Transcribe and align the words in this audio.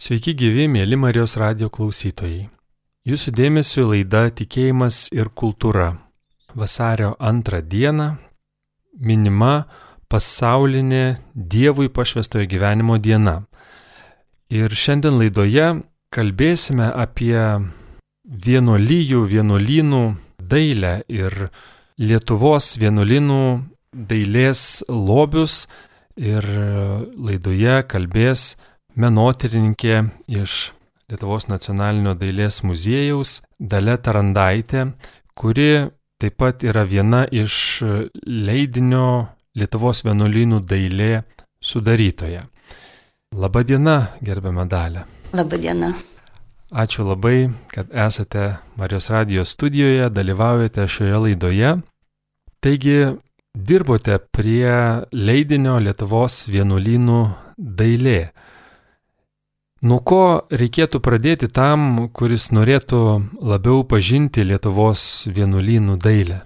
Sveiki 0.00 0.32
gyvi, 0.32 0.64
mėly 0.64 0.96
Marijos 0.96 1.34
radio 1.36 1.66
klausytojai. 1.68 2.46
Jūsų 3.04 3.32
dėmesio 3.36 3.82
laida 3.84 4.22
Tikėjimas 4.32 5.10
ir 5.12 5.28
kultūra. 5.36 5.90
Vasario 6.56 7.10
antrą 7.20 7.58
dieną 7.60 8.06
minima 8.96 9.66
pasaulinė 10.08 11.18
Dievui 11.34 11.90
pašvestojo 11.92 12.48
gyvenimo 12.48 12.96
diena. 12.96 13.42
Ir 14.48 14.72
šiandien 14.72 15.20
laidoje 15.20 15.68
kalbėsime 16.16 16.88
apie 17.04 17.36
vienuolyjų, 18.48 19.20
vienuolynų 19.34 20.02
dailę 20.40 20.94
ir 21.12 21.36
Lietuvos 22.00 22.72
vienuolynų 22.80 23.44
dailės 23.92 24.64
lobius. 24.88 25.66
Ir 26.16 26.48
laidoje 27.20 27.82
kalbės 27.84 28.54
menotyrininkė 28.96 30.02
iš 30.40 30.72
Lietuvos 31.10 31.48
nacionalinio 31.50 32.14
dailės 32.14 32.60
muziejaus 32.62 33.40
Dale 33.58 33.96
Tarandaitė, 33.98 34.92
kuri 35.34 35.88
taip 36.22 36.36
pat 36.38 36.62
yra 36.62 36.84
viena 36.86 37.24
iš 37.26 37.82
leidinio 38.26 39.26
Lietuvos 39.58 40.04
vienuolynų 40.06 40.60
dailė 40.70 41.24
sudarytoja. 41.58 42.44
Labadiena, 43.34 43.96
gerbiama 44.22 44.68
Dalė. 44.70 45.02
Labadiena. 45.34 45.90
Ačiū 46.70 47.02
labai, 47.02 47.50
kad 47.70 47.90
esate 47.90 48.60
Marijos 48.78 49.10
radijos 49.10 49.56
studijoje, 49.56 50.06
dalyvaujate 50.14 50.86
šioje 50.86 51.18
laidoje. 51.24 51.72
Taigi, 52.62 52.96
dirbote 53.54 54.20
prie 54.30 54.70
leidinio 55.10 55.80
Lietuvos 55.82 56.44
vienuolynų 56.54 57.20
dailė. 57.58 58.30
Nuo 59.80 59.96
ko 60.04 60.44
reikėtų 60.52 60.98
pradėti 61.00 61.46
tam, 61.56 62.10
kuris 62.12 62.50
norėtų 62.52 62.98
labiau 63.40 63.80
pažinti 63.88 64.44
Lietuvos 64.44 65.24
vienuolynų 65.32 65.94
dailę? 66.04 66.42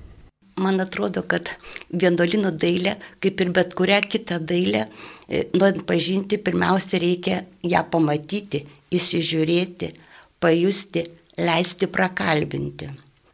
Man 0.62 0.78
atrodo, 0.78 1.24
kad 1.26 1.50
vienuolynų 1.90 2.52
dailė, 2.62 2.92
kaip 3.18 3.42
ir 3.42 3.50
bet 3.56 3.74
kurią 3.74 3.98
kitą 4.06 4.38
dailę, 4.38 4.84
e, 5.26 5.48
norint 5.58 5.82
pažinti, 5.82 6.38
pirmiausia 6.38 7.02
reikia 7.02 7.40
ją 7.66 7.82
pamatyti, 7.90 8.62
įsižiūrėti, 8.94 9.90
pajusti, 10.38 11.08
leisti 11.34 11.90
prakalbinti. 11.90 12.92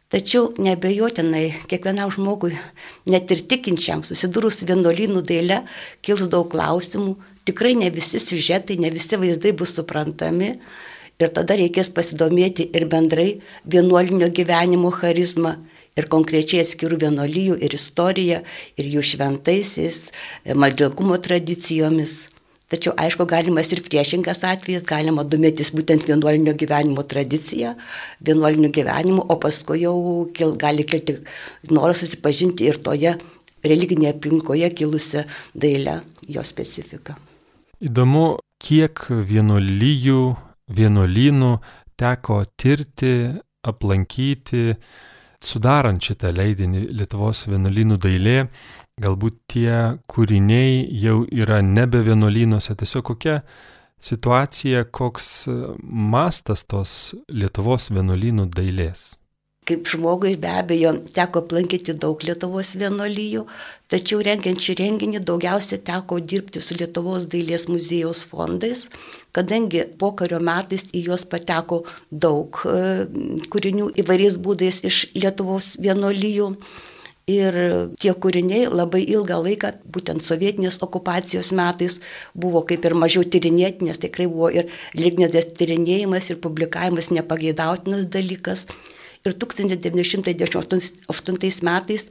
Tačiau 0.09 0.49
nebejotinai 0.57 1.67
kiekvienam 1.69 2.09
žmogui, 2.09 2.55
net 3.05 3.29
ir 3.31 3.45
tikinčiam, 3.45 4.01
susidūrus 4.01 4.63
vienuolynų 4.65 5.21
dailę, 5.29 5.61
kils 6.01 6.25
daug 6.25 6.49
klausimų, 6.49 7.19
tikrai 7.45 7.75
ne 7.77 7.89
visi 7.93 8.19
siužetai, 8.21 8.79
ne 8.81 8.91
visi 8.93 9.19
vaizdai 9.19 9.53
bus 9.57 9.75
suprantami 9.77 10.55
ir 11.21 11.29
tada 11.35 11.57
reikės 11.59 11.91
pasidomėti 11.93 12.69
ir 12.75 12.87
bendrai 12.89 13.29
vienuolinio 13.69 14.31
gyvenimo 14.33 14.91
charizmą 14.95 15.55
ir 15.97 16.07
konkrečiai 16.11 16.63
atskirų 16.65 17.01
vienuolijų 17.05 17.57
ir 17.65 17.75
istoriją 17.77 18.41
ir 18.79 18.91
jų 18.95 19.03
šventaisiais, 19.13 20.03
maldželgumo 20.55 21.17
tradicijomis. 21.23 22.27
Tačiau 22.71 22.93
aišku, 23.03 23.25
galimas 23.27 23.67
ir 23.75 23.81
priešingas 23.83 24.45
atvejis, 24.47 24.85
galima 24.87 25.25
domėtis 25.27 25.73
būtent 25.75 26.05
vienuolinio 26.07 26.53
gyvenimo 26.55 27.03
tradicija, 27.03 27.73
vienuolinio 28.23 28.69
gyvenimo, 28.71 29.25
o 29.27 29.35
paskui 29.43 29.81
jau 29.83 29.97
kil, 30.31 30.55
gali 30.55 30.85
kilti 30.87 31.17
noras 31.67 31.99
susipažinti 32.05 32.69
ir 32.71 32.79
toje 32.79 33.17
religinėje 33.67 34.15
aplinkoje 34.15 34.71
kilusią 34.79 35.25
dailę, 35.51 35.99
jo 36.31 36.47
specifiką. 36.47 37.19
Įdomu, 37.81 38.35
kiek 38.61 39.07
vienuolyjų, 39.09 40.19
vienuolynų 40.69 41.47
teko 41.97 42.35
tirti, 42.53 43.13
aplankyti, 43.65 44.75
sudarant 45.41 46.05
šitą 46.05 46.29
leidinį 46.37 46.83
Lietuvos 46.99 47.47
vienuolynų 47.49 47.97
dailė. 48.03 48.35
Galbūt 49.01 49.39
tie 49.49 49.73
kūriniai 50.13 50.83
jau 51.01 51.23
yra 51.25 51.63
nebe 51.65 52.03
vienuolynuose, 52.05 52.75
tiesiog 52.77 53.07
kokia 53.15 53.39
situacija, 53.97 54.85
koks 54.93 55.31
mastas 55.81 56.67
tos 56.69 57.15
Lietuvos 57.33 57.89
vienuolynų 57.89 58.45
dailės. 58.53 59.15
Kaip 59.71 59.87
žmogui 59.87 60.33
be 60.35 60.49
abejo 60.51 60.89
teko 61.15 61.45
aplankyti 61.45 61.93
daug 61.95 62.19
Lietuvos 62.27 62.73
vienolyjų, 62.75 63.45
tačiau 63.87 64.19
rengiant 64.27 64.59
šį 64.59 64.75
renginį 64.81 65.21
daugiausia 65.23 65.79
teko 65.87 66.17
dirbti 66.19 66.59
su 66.59 66.75
Lietuvos 66.75 67.29
dailės 67.31 67.69
muziejaus 67.71 68.25
fondais, 68.27 68.89
kadangi 69.31 69.85
pokario 70.01 70.41
metais 70.43 70.89
į 70.91 71.05
juos 71.05 71.23
pateko 71.23 71.85
daug 72.11 72.59
e, 72.67 73.07
kūrinių 73.53 73.93
įvairiais 74.03 74.35
būdais 74.43 74.83
iš 74.91 75.05
Lietuvos 75.15 75.77
vienolyjų. 75.79 76.51
Ir 77.31 77.55
tie 78.01 78.11
kūriniai 78.11 78.67
labai 78.67 79.05
ilgą 79.05 79.39
laiką, 79.45 79.75
būtent 79.87 80.25
sovietinės 80.27 80.81
okupacijos 80.83 81.53
metais, 81.55 82.01
buvo 82.35 82.65
kaip 82.67 82.83
ir 82.83 82.97
mažiau 82.97 83.23
tyrinėti, 83.23 83.87
nes 83.87 84.03
tikrai 84.03 84.27
buvo 84.27 84.51
ir 84.51 84.67
lygnės 84.99 85.53
tyrinėjimas 85.55 86.33
ir 86.33 86.43
publikavimas 86.43 87.13
nepageidautinas 87.15 88.09
dalykas. 88.11 88.65
Ir 89.21 89.35
1998 89.37 91.61
metais 91.67 92.07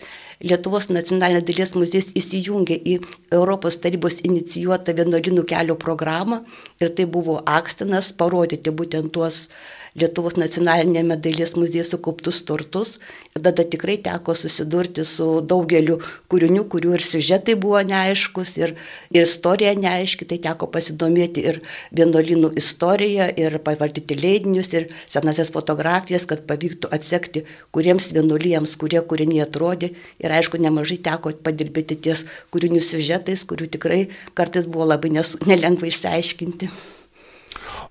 Lietuvos 0.47 0.87
nacionalinė 0.95 1.43
dailės 1.43 1.75
muziejus 1.75 2.15
įsijungė 2.21 2.77
į 2.87 3.03
Europos 3.35 3.83
tarybos 3.83 4.23
inicijuotą 4.29 4.95
vienuolinų 4.95 5.43
kelio 5.51 5.75
programą. 5.75 6.47
Ir 6.79 6.95
tai 6.95 7.11
buvo 7.11 7.43
akstinas 7.59 8.15
parodyti 8.15 8.71
būtent 8.71 9.11
tuos 9.17 9.51
Lietuvos 9.99 10.37
nacionalinėme 10.39 11.17
dailės 11.19 11.57
muziejuje 11.59 11.89
sukauptus 11.89 12.41
turtus. 12.47 12.93
Ir 13.35 13.43
tada 13.43 13.65
tikrai 13.67 13.97
teko 14.03 14.37
susidurti 14.39 15.03
su 15.07 15.41
daugeliu 15.43 15.97
kūrinių, 16.31 16.65
kurių 16.71 16.95
ir 16.95 17.05
siužetai 17.07 17.57
buvo 17.59 17.81
neaiškus, 17.87 18.53
ir, 18.61 18.77
ir 19.11 19.27
istorija 19.27 19.73
neaiški, 19.79 20.29
tai 20.31 20.39
teko 20.47 20.69
pasidomėti 20.71 21.43
ir 21.51 21.61
vienuolinų 21.97 22.53
istoriją, 22.61 23.31
ir 23.35 23.59
pavardyti 23.67 24.19
leidinius, 24.19 24.71
ir 24.79 24.89
senasias 25.11 25.51
fotografijas, 25.55 26.29
kad 26.31 26.47
pavyktų 26.47 26.93
atsekti, 26.95 27.45
kuriems 27.75 28.13
vienuolijams, 28.15 28.77
kurie 28.79 29.03
kūriniai 29.03 29.47
atrodė. 29.49 29.93
Ir 30.23 30.39
aišku, 30.39 30.63
nemažai 30.63 31.01
teko 31.03 31.35
padirbėti 31.43 31.99
ties 32.07 32.27
kūrinių 32.55 32.83
siužetais, 32.85 33.43
kurių 33.43 33.71
tikrai 33.75 34.05
kartais 34.39 34.71
buvo 34.71 34.87
labai 34.93 35.11
nes, 35.19 35.35
nelengva 35.51 35.91
išsiaiškinti. 35.91 36.71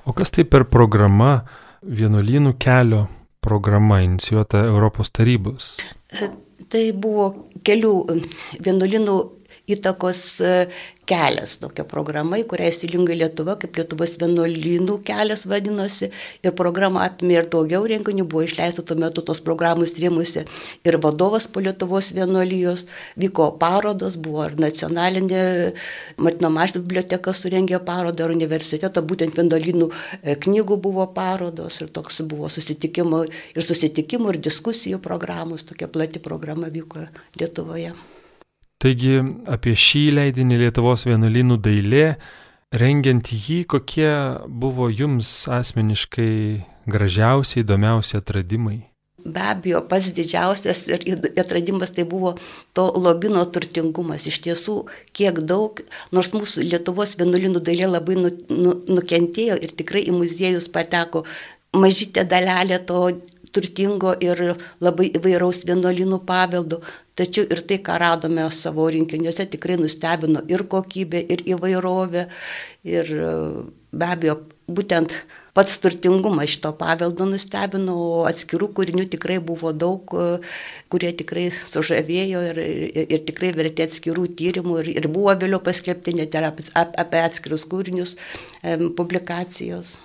O 0.08 0.16
kas 0.16 0.32
tai 0.32 0.46
per 0.48 0.64
programa? 0.66 1.44
Vienuolynų 1.84 2.54
kelio 2.60 3.06
programa 3.42 4.02
inicijuota 4.04 4.64
Europos 4.68 5.12
tarybos. 5.16 5.72
Tai 6.70 6.82
buvo 6.94 7.30
kelių 7.66 7.94
vienuolynų 8.66 9.18
įtakos 9.76 10.24
kelias, 11.10 11.56
tokia 11.62 11.86
programa, 11.90 12.38
į 12.40 12.46
kurią 12.50 12.70
įsijungia 12.70 13.18
Lietuva, 13.18 13.56
kaip 13.60 13.78
Lietuvos 13.80 14.14
vienuolynų 14.22 15.00
kelias 15.08 15.46
vadinosi. 15.50 16.12
Ir 16.46 16.54
programa 16.58 17.06
apimė 17.08 17.40
ir 17.40 17.50
daugiau 17.50 17.88
renginių, 17.90 18.28
buvo 18.30 18.44
išleista 18.46 18.86
tuo 18.86 18.98
metu 19.00 19.24
tos 19.26 19.42
programos 19.46 19.96
rėmusi 19.98 20.46
ir 20.86 21.00
vadovas 21.02 21.48
po 21.50 21.64
Lietuvos 21.66 22.12
vienuolijos, 22.18 22.86
vyko 23.20 23.50
parodos, 23.62 24.20
buvo 24.22 24.46
ir 24.46 24.58
nacionalinė 24.62 25.42
Martino 26.22 26.54
Mašvio 26.54 26.84
biblioteka 26.84 27.34
surengė 27.34 27.82
parodą, 27.86 28.28
ir 28.28 28.36
universiteto, 28.38 29.04
būtent 29.06 29.40
vienuolynų 29.40 29.90
e, 29.90 30.38
knygų 30.46 30.80
buvo 30.84 31.08
parodos 31.16 31.82
ir 31.82 31.90
toks 31.96 32.22
buvo 32.30 32.52
susitikimų 32.54 33.26
ir 33.56 33.66
susitikimų 33.66 34.36
ir 34.36 34.42
diskusijų 34.52 35.02
programos, 35.02 35.66
tokia 35.66 35.90
plati 35.90 36.22
programa 36.22 36.70
vyko 36.74 37.10
Lietuvoje. 37.40 37.96
Taigi 38.80 39.18
apie 39.52 39.74
šį 39.76 40.04
leidinį 40.16 40.62
Lietuvos 40.62 41.04
vienuolynų 41.10 41.58
dailė, 41.60 42.06
rengiant 42.72 43.28
jį, 43.28 43.66
kokie 43.68 44.12
buvo 44.48 44.88
jums 44.88 45.32
asmeniškai 45.52 46.30
gražiausi, 46.88 47.60
įdomiausi 47.66 48.16
atradimai? 48.22 48.78
Be 49.20 49.42
abejo, 49.52 49.82
pats 49.90 50.14
didžiausias 50.16 50.86
ir 50.88 51.04
atradimas 51.42 51.92
tai 51.92 52.06
buvo 52.08 52.38
to 52.74 52.86
lobino 52.96 53.44
turtingumas. 53.52 54.30
Iš 54.32 54.40
tiesų, 54.48 54.78
kiek 55.12 55.42
daug, 55.44 55.82
nors 56.16 56.32
mūsų 56.32 56.64
Lietuvos 56.70 57.18
vienuolinų 57.20 57.60
dailė 57.60 57.90
labai 57.92 58.16
nu, 58.16 58.32
nu, 58.48 58.78
nukentėjo 58.88 59.60
ir 59.60 59.76
tikrai 59.76 60.06
į 60.08 60.16
muziejus 60.16 60.72
pateko 60.72 61.26
mažytė 61.76 62.24
dalelė 62.32 62.80
to 62.88 63.04
turtingo 63.56 64.14
ir 64.24 64.42
labai 64.84 65.10
įvairaus 65.18 65.64
vienuolinų 65.70 66.22
paveldų, 66.28 66.82
tačiau 67.20 67.48
ir 67.52 67.64
tai, 67.68 67.80
ką 67.84 67.98
radome 68.02 68.46
savo 68.56 68.88
rinkiniuose, 68.94 69.50
tikrai 69.56 69.80
nustebino 69.82 70.46
ir 70.52 70.66
kokybė, 70.72 71.26
ir 71.36 71.44
įvairovė. 71.56 72.28
Ir 72.88 73.14
be 73.92 74.08
abejo, 74.08 74.40
būtent 74.70 75.14
pats 75.58 75.80
turtingumas 75.84 76.54
šito 76.54 76.72
paveldo 76.80 77.26
nustebino, 77.28 77.96
o 78.00 78.26
atskirų 78.30 78.70
kūrinių 78.78 79.08
tikrai 79.12 79.40
buvo 79.44 79.74
daug, 79.76 80.14
kurie 80.94 81.12
tikrai 81.20 81.50
sužavėjo 81.52 82.44
ir, 82.52 82.62
ir, 82.64 83.00
ir 83.18 83.26
tikrai 83.28 83.52
vertė 83.58 83.90
atskirų 83.90 84.30
tyrimų 84.40 84.78
ir, 84.84 84.92
ir 85.02 85.10
buvo 85.12 85.36
vėliau 85.42 85.60
paskelbti 85.66 86.16
net 86.22 86.38
ir 86.38 86.48
apie, 86.52 86.70
apie 86.78 87.26
atskirus 87.26 87.68
kūrinius 87.70 88.16
publikacijos. 88.96 89.98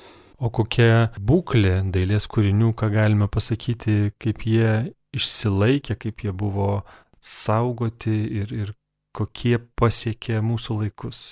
O 0.44 0.50
kokia 0.52 1.08
būklė 1.16 1.78
dailės 1.94 2.26
kūrinių, 2.28 2.74
ką 2.76 2.90
galime 2.92 3.30
pasakyti, 3.32 4.12
kaip 4.20 4.44
jie 4.44 4.92
išsilaikė, 5.16 5.96
kaip 6.02 6.24
jie 6.26 6.34
buvo 6.36 6.82
saugoti 7.24 8.16
ir, 8.42 8.52
ir 8.52 8.74
kokie 9.16 9.56
pasiekė 9.80 10.42
mūsų 10.44 10.82
laikus? 10.82 11.22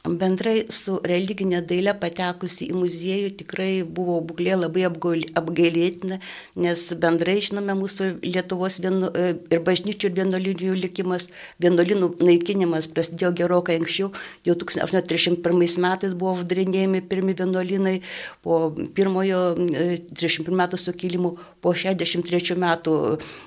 Bendrai 0.00 0.62
su 0.72 0.94
religinė 1.04 1.58
dailė 1.68 1.92
patekusi 2.00 2.70
į 2.70 2.76
muziejų 2.78 3.34
tikrai 3.42 3.82
buvo 3.84 4.14
būklė 4.24 4.54
labai 4.56 4.86
apgailėtina, 4.88 6.16
nes 6.56 6.84
bendrai 7.02 7.34
žinome 7.44 7.76
mūsų 7.76 8.08
Lietuvos 8.24 8.78
vienu, 8.80 9.10
e, 9.12 9.34
ir 9.52 9.60
bažnyčių 9.60 10.08
ir 10.08 10.14
vienuolinių 10.16 10.78
likimas, 10.80 11.28
vienuolinų 11.60 12.14
naikinimas 12.24 12.88
prasidėjo 12.88 13.34
gerokai 13.42 13.76
anksčiau, 13.76 14.08
jau 14.48 14.56
1831 14.64 15.76
metais 15.84 16.16
buvo 16.16 16.32
uždarinėjami 16.38 17.04
pirmi 17.04 17.36
vienuolinai, 17.36 18.00
po 18.40 18.72
pirmojo 18.96 19.42
31 19.60 20.48
e, 20.48 20.58
metų 20.64 20.80
sukilimų, 20.80 21.36
po 21.60 21.76
63 21.76 22.56
metų 22.56 22.96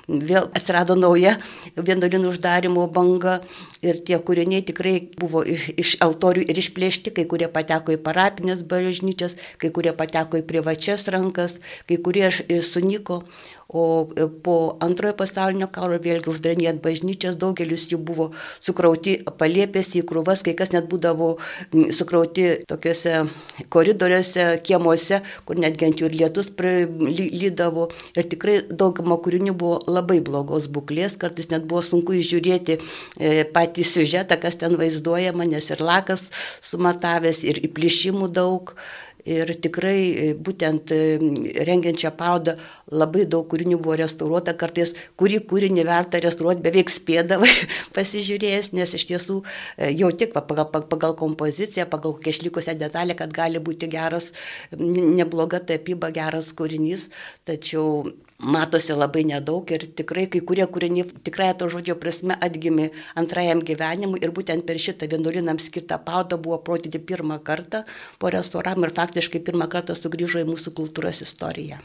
vėl 0.05 0.51
atsirado 0.53 0.94
nauja 0.94 1.39
vienuolinų 1.73 2.29
uždarimo 2.29 2.85
banga 2.94 3.39
ir 3.83 4.00
tie 4.07 4.19
kūriniai 4.19 4.63
tikrai 4.65 4.95
buvo 5.19 5.44
iš 5.45 5.97
altorių 6.03 6.45
ir 6.50 6.62
išplėšti, 6.63 7.13
kai 7.15 7.27
kurie 7.30 7.50
pateko 7.51 7.95
į 7.95 8.01
parapinės 8.06 8.63
bažnyčias, 8.69 9.38
kai 9.62 9.74
kurie 9.75 9.94
pateko 9.97 10.39
į 10.41 10.47
privačias 10.50 11.06
rankas, 11.13 11.59
kai 11.89 12.00
kurie 12.03 12.30
sunyko, 12.63 13.24
O 13.73 14.07
e, 14.15 14.27
po 14.45 14.77
antrojo 14.85 15.15
pasaulinio 15.17 15.67
karo 15.73 15.97
vėlgi 15.97 16.29
uždarinėjant 16.29 16.81
bažnyčias, 16.83 17.37
daugelis 17.41 17.87
jų 17.89 17.97
buvo 18.05 18.27
sukrauti 18.61 19.15
palėpėsi 19.39 20.03
į 20.03 20.07
krūvas, 20.09 20.43
kai 20.45 20.53
kas 20.57 20.69
net 20.75 20.85
būdavo 20.91 21.31
sukrauti 21.97 22.45
tokiuose 22.69 23.23
koridoriuose, 23.73 24.45
kiemuose, 24.67 25.23
kur 25.47 25.57
netgi 25.61 25.89
ant 25.89 26.03
jų 26.03 26.11
ir 26.11 26.17
lietus 26.21 26.51
lydavo. 26.53 27.87
Ir 28.13 28.29
tikrai 28.29 28.59
dauguma 28.69 29.17
kūrinių 29.17 29.55
buvo 29.57 29.79
labai 29.89 30.19
blogos 30.21 30.69
būklės, 30.69 31.17
kartais 31.17 31.49
net 31.49 31.65
buvo 31.65 31.81
sunku 31.85 32.13
įžiūrėti 32.19 32.77
e, 32.77 33.33
patį 33.55 33.87
siužetą, 33.89 34.37
kas 34.41 34.59
ten 34.61 34.77
vaizduojama, 34.77 35.49
nes 35.49 35.71
ir 35.73 35.81
lakas 35.81 36.29
sumatavęs, 36.61 37.41
ir 37.47 37.63
įplišimų 37.69 38.29
daug. 38.37 38.75
Ir 39.23 39.53
tikrai 39.63 39.99
e, 40.03 40.23
būtent 40.35 40.91
e, 40.91 40.97
rengiant 41.63 41.99
šią 41.99 42.09
parodą 42.19 42.57
labai 42.91 43.23
daug 43.23 43.45
kūrinių 43.47 43.77
buvo 43.79 43.95
restauruota, 44.01 44.51
kartais 44.59 44.91
kurį 45.19 45.39
kūrinį 45.47 45.85
verta 45.87 46.19
restauruoti 46.23 46.65
beveik 46.65 46.91
spėdavai 46.91 47.51
pasižiūrėjęs, 47.95 48.73
nes 48.75 48.95
iš 48.99 49.07
tiesų 49.13 49.39
e, 49.43 49.93
jau 49.95 50.11
tik 50.11 50.35
pagal, 50.35 50.67
pagal 50.67 51.15
kompoziciją, 51.19 51.87
pagal 51.87 52.17
kokią 52.17 52.35
išlikusią 52.35 52.75
detalę, 52.81 53.15
kad 53.15 53.31
gali 53.31 53.63
būti 53.63 53.87
geras, 53.87 54.33
nebloga 54.75 55.63
tapyba, 55.63 56.11
geras 56.11 56.51
kūrinys, 56.57 57.07
tačiau 57.47 58.11
matosi 58.43 58.93
labai 58.93 59.23
nedaug 59.27 59.71
ir 59.71 59.85
tikrai 59.97 60.25
kai 60.31 60.41
kurie 60.47 60.65
kūriniai 60.67 61.07
tikrai 61.25 61.51
to 61.57 61.69
žodžio 61.71 61.95
prasme 61.99 62.37
atgimė 62.47 62.89
antrajam 63.19 63.63
gyvenimui 63.65 64.21
ir 64.23 64.33
būtent 64.35 64.65
per 64.67 64.79
šitą 64.85 65.09
vienuolinam 65.11 65.59
skirtą 65.59 65.99
parodą 66.05 66.37
buvo 66.37 66.59
parodyti 66.65 66.99
pirmą 66.99 67.39
kartą 67.43 67.83
po 68.19 68.31
restauravimo 68.33 68.89
ir 68.89 68.95
faktiškai 68.97 69.43
pirmą 69.47 69.69
kartą 69.71 69.95
sugrįžo 69.97 70.43
į 70.43 70.49
mūsų 70.51 70.75
kultūros 70.77 71.23
istoriją. 71.25 71.79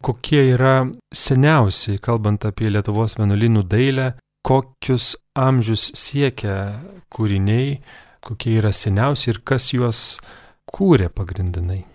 Kokie 0.00 0.40
yra 0.54 0.88
seniausiai, 1.12 2.00
kalbant 2.00 2.46
apie 2.48 2.70
Lietuvos 2.72 3.18
vienuolinų 3.18 3.66
dailę, 3.68 4.06
kokius 4.46 5.12
amžius 5.36 5.90
siekia 5.98 6.56
kūriniai, 7.12 7.76
kokie 8.24 8.56
yra 8.62 8.72
seniausi 8.72 9.34
ir 9.34 9.42
kas 9.44 9.70
juos 9.76 10.02
kūrė 10.72 11.10
pagrindinai? 11.12 11.89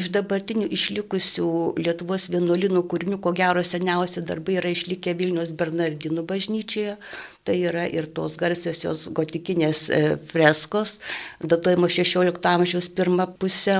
Iš 0.00 0.08
dabartinių 0.14 0.68
išlikusių 0.72 1.48
Lietuvos 1.84 2.28
vienuolinų 2.32 2.84
kūrinių, 2.88 3.18
ko 3.20 3.34
gero 3.36 3.60
seniausi 3.66 4.22
darbai 4.24 4.56
yra 4.60 4.72
išlikę 4.72 5.12
Vilnius 5.18 5.50
Bernardinų 5.52 6.24
bažnyčioje. 6.30 6.96
Tai 7.40 7.56
yra 7.56 7.86
ir 7.88 8.04
tos 8.12 8.34
garsiosios 8.36 9.06
gotikinės 9.16 9.86
e, 9.88 10.00
freskos, 10.28 10.98
datuojamos 11.40 11.94
16 11.96 12.50
amžiaus 12.52 12.90
pirmą 12.92 13.30
pusę. 13.40 13.78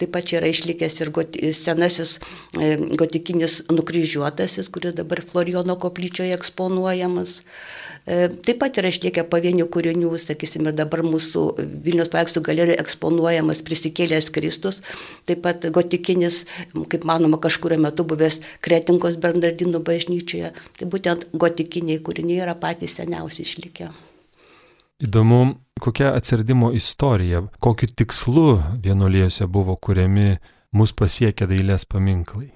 Taip 0.00 0.14
pat 0.16 0.24
čia 0.26 0.38
yra 0.40 0.48
išlikęs 0.48 0.96
ir 1.04 1.12
goti, 1.14 1.52
senasis 1.52 2.16
e, 2.56 2.72
gotikinis 2.96 3.60
nukryžiuotasis, 3.68 4.72
kuris 4.72 4.96
dabar 4.96 5.20
Florijono 5.28 5.76
koplyčioje 5.78 6.32
eksponuojamas. 6.38 7.36
E, 8.02 8.16
taip 8.32 8.58
pat 8.64 8.80
yra 8.80 8.90
išliekę 8.90 9.22
pavienių 9.30 9.68
kūrinių, 9.70 10.08
sakysime, 10.18 10.72
dabar 10.74 11.04
mūsų 11.06 11.44
Vilnius 11.84 12.10
paveikslų 12.10 12.42
galerijoje 12.48 12.80
eksponuojamas 12.82 13.62
prisikėlęs 13.62 14.32
Kristus, 14.34 14.80
taip 15.28 15.44
pat 15.44 15.68
gotikinis, 15.76 16.40
kaip 16.90 17.06
manoma, 17.06 17.38
kažkurio 17.44 17.78
metu 17.84 18.08
buvęs 18.08 18.40
Kretinkos 18.64 19.20
Bernardinų 19.22 19.84
bažnyčioje. 19.86 20.50
Tai 20.80 20.90
būtent 20.96 21.28
gotikiniai 21.36 22.02
kūriniai 22.02 22.42
yra 22.42 22.56
patys 22.58 22.96
seniausi 22.98 23.11
išlikę. 23.20 23.92
Įdomu, 25.02 25.58
kokia 25.82 26.12
atsiradimo 26.14 26.70
istorija, 26.72 27.42
kokiu 27.58 27.88
tikslu 27.90 28.62
vienuolijose 28.84 29.46
buvo 29.50 29.74
kuriami 29.76 30.36
mus 30.78 30.92
pasiekę 30.94 31.46
dailės 31.50 31.84
paminklai. 31.90 32.52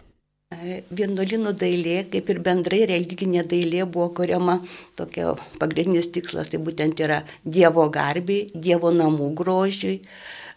Vienuolinų 0.95 1.51
dailė, 1.59 2.05
kaip 2.13 2.29
ir 2.31 2.39
bendrai 2.39 2.85
religinė 2.87 3.43
dailė, 3.51 3.83
buvo 3.91 4.15
kuriama 4.15 4.61
tokia 4.99 5.33
pagrindinis 5.59 6.07
tikslas, 6.15 6.47
tai 6.53 6.61
būtent 6.63 6.95
yra 7.03 7.25
Dievo 7.43 7.89
garbiai, 7.91 8.47
Dievo 8.55 8.95
namų 8.95 9.35
grožiui, 9.41 9.97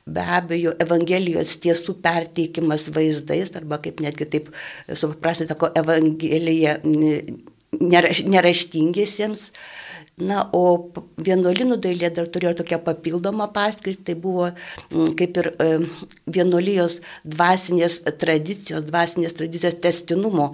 be 0.06 0.22
abejo, 0.38 0.76
Evangelijos 0.86 1.58
tiesų 1.66 1.98
perteikimas 2.06 2.86
vaizdais, 2.94 3.50
arba 3.58 3.82
kaip 3.82 3.98
netgi 4.06 4.30
taip 4.30 4.54
suprasti, 4.94 5.50
sako, 5.50 5.74
Evangelija 5.82 6.78
neraštingiesiems. 6.86 9.50
Neraš 9.50 9.80
Na, 10.20 10.42
o 10.52 10.92
vienuolinų 11.24 11.78
dailė 11.80 12.10
dar 12.12 12.28
turėjo 12.28 12.58
tokią 12.60 12.82
papildomą 12.84 13.46
paskirtį, 13.56 14.02
tai 14.10 14.16
buvo 14.20 14.50
mm, 14.50 15.14
kaip 15.20 15.38
ir 15.40 15.48
e, 15.54 15.68
vienuolijos 16.28 16.98
dvasinės 17.24 18.02
tradicijos, 18.20 18.84
dvasinės 18.90 19.38
tradicijos 19.38 19.78
testinumo 19.80 20.50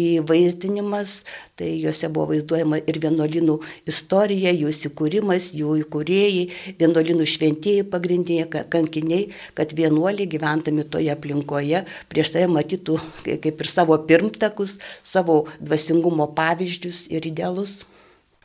įvaizdinimas, 0.00 1.18
tai 1.60 1.68
juose 1.82 2.08
buvo 2.08 2.30
vaizduojama 2.30 2.80
ir 2.88 3.00
vienuolinų 3.04 3.58
istorija, 3.92 4.54
jų 4.56 4.72
įsikūrimas, 4.72 5.50
jų 5.58 5.76
įkūrėjai, 5.82 6.48
vienuolinų 6.80 7.28
šventieji 7.28 7.84
pagrindiniai 7.92 8.48
kankiniai, 8.72 9.28
kad 9.58 9.76
vienuoliai 9.76 10.30
gyventami 10.32 10.88
toje 10.88 11.12
aplinkoje 11.12 11.84
prieš 12.08 12.32
tai 12.38 12.48
matytų 12.48 12.96
kaip 13.28 13.52
ir 13.52 13.68
savo 13.68 14.00
pirmtakus, 14.08 14.78
savo 15.04 15.42
dvasingumo 15.60 16.32
pavyzdžius 16.32 17.04
ir 17.12 17.28
idealus 17.28 17.82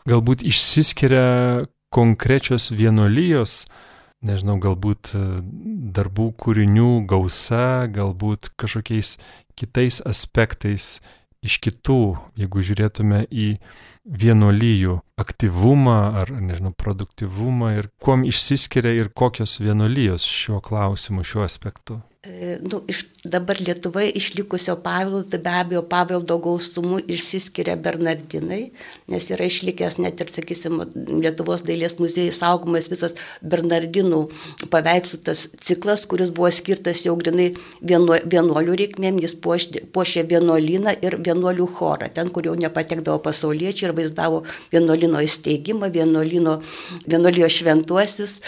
galbūt 0.10 0.46
išsiskiria 0.46 1.66
konkrečios 1.94 2.70
vienolyjos, 2.76 3.66
nežinau, 4.26 4.58
galbūt 4.62 5.14
e, 5.16 5.24
darbų 5.96 6.32
kūrinių 6.42 7.06
gausa, 7.10 7.86
galbūt 7.92 8.52
kažkokiais 8.60 9.18
kitais 9.56 10.02
aspektais 10.06 10.98
iš 11.46 11.60
kitų, 11.62 12.00
jeigu 12.40 12.64
žiūrėtume 12.66 13.26
į 13.30 13.50
vienolyjų 14.06 14.98
aktyvumą 15.22 16.00
ar, 16.22 16.34
nežinau, 16.42 16.74
produktivumą 16.78 17.72
ir 17.78 17.90
kuom 18.02 18.26
išsiskiria 18.28 18.96
ir 18.98 19.12
kokios 19.14 19.60
vienolyjos 19.62 20.26
šiuo 20.26 20.62
klausimu, 20.66 21.26
šiuo 21.26 21.46
aspektu. 21.46 22.02
E, 22.26 22.58
nu, 22.62 22.80
iš 22.90 23.04
dabar 23.24 23.60
Lietuvoje 23.62 24.10
išlikusio 24.18 24.76
paveldo, 24.82 25.38
be 25.38 25.52
abejo 25.60 25.82
paveldo 25.86 26.38
gausumu 26.42 26.98
išsiskiria 27.06 27.76
Bernardinai, 27.78 28.72
nes 29.14 29.28
yra 29.30 29.46
išlikęs 29.46 30.00
net 30.02 30.24
ir, 30.24 30.32
sakysim, 30.34 30.80
Lietuvos 31.22 31.62
dailės 31.68 32.00
muziejai 32.00 32.34
saugomas 32.34 32.90
visas 32.90 33.14
Bernardinų 33.46 34.24
paveikslų 34.74 35.20
tas 35.30 35.46
ciklas, 35.70 36.08
kuris 36.10 36.32
buvo 36.34 36.50
skirtas 36.50 37.04
jau 37.06 37.14
grinai 37.22 37.52
vienuolių 37.86 38.80
reikmėm, 38.82 39.22
jis 39.22 39.38
puošė 39.44 40.26
vienuolyną 40.34 40.98
ir 41.06 41.20
vienuolių 41.30 41.70
chorą, 41.78 42.10
ten, 42.18 42.34
kur 42.34 42.50
jau 42.50 42.58
nepatekdavo 42.58 43.22
pasauliečiai 43.28 43.92
ir 43.92 43.96
vaizdavo 44.02 44.42
vienuolino 44.74 45.22
įsteigimą, 45.30 45.94
vienuolino, 45.94 46.58
vienuolio 47.06 47.54
šventuosius. 47.54 48.40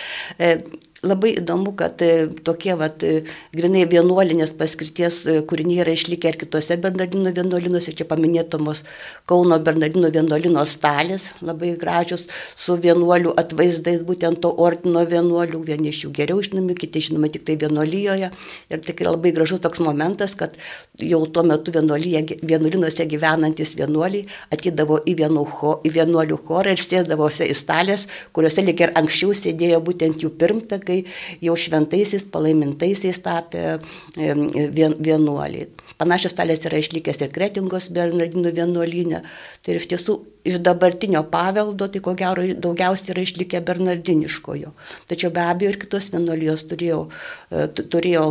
Labai 1.05 1.35
įdomu, 1.37 1.75
kad 1.77 2.01
e, 2.01 2.25
tokie 2.41 2.73
vat, 2.73 3.03
e, 3.05 3.19
grinai 3.53 3.83
vienuolinės 3.85 4.49
paskirties 4.57 5.19
e, 5.29 5.35
kūriniai 5.45 5.83
yra 5.83 5.93
išlikę 5.93 6.31
ir 6.31 6.37
kitose 6.41 6.73
Bernardino 6.81 7.29
vienuolinuose, 7.29 7.91
čia 7.93 8.07
paminėtomos 8.09 8.81
Kauno 9.29 9.59
Bernardino 9.61 10.09
vienuolino 10.09 10.63
stalės, 10.65 11.27
labai 11.45 11.75
gražios, 11.77 12.25
su 12.57 12.79
vienuolių 12.81 13.35
atvaizdais, 13.37 14.01
būtent 14.07 14.41
to 14.41 14.49
ordino 14.49 15.03
vienuolių, 15.05 15.59
vieni 15.67 15.91
iš 15.91 15.99
jų 16.07 16.11
geriau 16.17 16.41
žinomi, 16.41 16.73
kiti 16.81 17.03
žinoma 17.09 17.29
tik 17.29 17.45
tai 17.45 17.59
vienuolijoje. 17.61 18.31
Ir 18.73 18.81
tikrai 18.89 19.11
labai 19.11 19.35
gražus 19.37 19.61
toks 19.61 19.83
momentas, 19.85 20.33
kad 20.39 20.57
jau 20.97 21.21
tuo 21.29 21.45
metu 21.45 21.75
vienuolinuose 21.77 23.05
gyvenantis 23.05 23.75
vienuoliai 23.77 24.25
atidavo 24.49 24.97
į, 25.05 25.13
į 25.13 25.93
vienuolių 25.99 26.41
chorą 26.49 26.73
ir 26.73 26.81
sėdavosi 26.81 27.45
į 27.45 27.61
stalės, 27.61 28.09
kuriuose 28.33 28.65
lik 28.65 28.81
ir 28.81 28.97
anksčiau 28.97 29.37
sėdėjo 29.37 29.83
būtent 29.85 30.25
jų 30.25 30.33
pirmtakai 30.41 30.86
kai 30.87 31.01
jau 31.43 31.57
šventaisiais, 31.59 32.27
palaimintaisiais 32.31 33.19
tapę 33.25 33.77
vienuoliai. 34.15 35.67
Panašios 35.97 36.35
talės 36.37 36.61
yra 36.67 36.77
išlikęs 36.77 37.23
ir 37.25 37.31
Kretingos 37.33 37.89
Bernardinų 37.93 38.51
vienuolinė. 38.53 39.23
Tai 39.65 39.77
iš 39.79 39.87
tiesų 39.89 40.17
iš 40.47 40.59
dabartinio 40.63 41.23
paveldo, 41.31 41.87
tai 41.91 42.01
ko 42.03 42.13
gero 42.17 42.45
daugiausiai 42.65 43.13
yra 43.15 43.23
išlikę 43.25 43.61
Bernardiniškojo. 43.67 44.71
Tačiau 45.09 45.33
be 45.33 45.43
abejo 45.43 45.73
ir 45.73 45.79
kitos 45.81 46.11
vienuolijos 46.13 46.67
turėjo, 46.69 47.01
e, 47.49 47.65
turėjo 47.79 48.23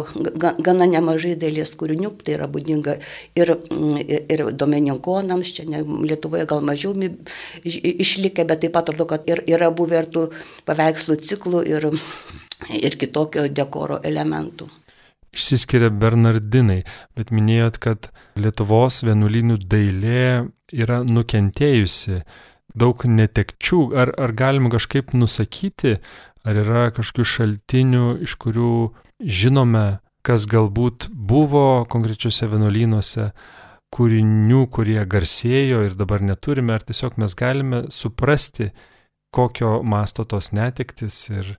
gana 0.68 0.88
nemažai 0.94 1.34
dailės 1.42 1.74
kūrinių, 1.80 2.14
tai 2.22 2.38
yra 2.38 2.48
būdinga 2.52 2.96
ir, 3.42 3.54
ir 4.36 4.46
domeninkonams, 4.62 5.52
čia 5.58 5.68
ne, 5.68 5.82
Lietuvoje 6.06 6.46
gal 6.48 6.64
mažiau 6.64 6.94
išlikę, 7.66 8.46
bet 8.46 8.64
taip 8.64 8.76
pat 8.78 8.86
atrodo, 8.86 9.10
kad 9.10 9.28
ir, 9.28 9.42
yra 9.50 9.72
buvę 9.74 10.04
ir 10.04 10.10
tų 10.14 10.28
paveikslų 10.68 11.20
ciklų 11.26 11.66
ir, 11.68 11.90
ir 12.74 12.98
kitokio 13.00 13.46
dekoro 13.52 14.00
elementų 14.04 14.68
išsiskiria 15.36 15.90
Bernardinai, 15.92 16.82
bet 17.16 17.32
minėjot, 17.34 17.78
kad 17.82 18.10
Lietuvos 18.40 19.02
vienuolynų 19.06 19.58
dailė 19.68 20.46
yra 20.72 21.02
nukentėjusi, 21.06 22.22
daug 22.76 23.04
netekčių. 23.08 23.82
Ar, 23.96 24.12
ar 24.16 24.34
galima 24.36 24.72
kažkaip 24.72 25.14
nusakyti, 25.16 25.98
ar 26.46 26.62
yra 26.62 26.88
kažkokių 26.96 27.28
šaltinių, 27.34 28.06
iš 28.26 28.36
kurių 28.42 28.72
žinome, 29.20 29.86
kas 30.26 30.48
galbūt 30.50 31.08
buvo 31.12 31.84
konkrečiuose 31.90 32.48
vienuolynuose, 32.50 33.30
kūrinių, 33.94 34.66
kurie 34.74 35.00
garsėjo 35.06 35.84
ir 35.86 35.94
dabar 35.96 36.24
neturime, 36.24 36.74
ar 36.74 36.84
tiesiog 36.84 37.16
mes 37.22 37.36
galime 37.38 37.84
suprasti, 37.94 38.72
kokio 39.36 39.78
masto 39.86 40.24
tos 40.26 40.50
netektis 40.56 41.16
ir, 41.30 41.54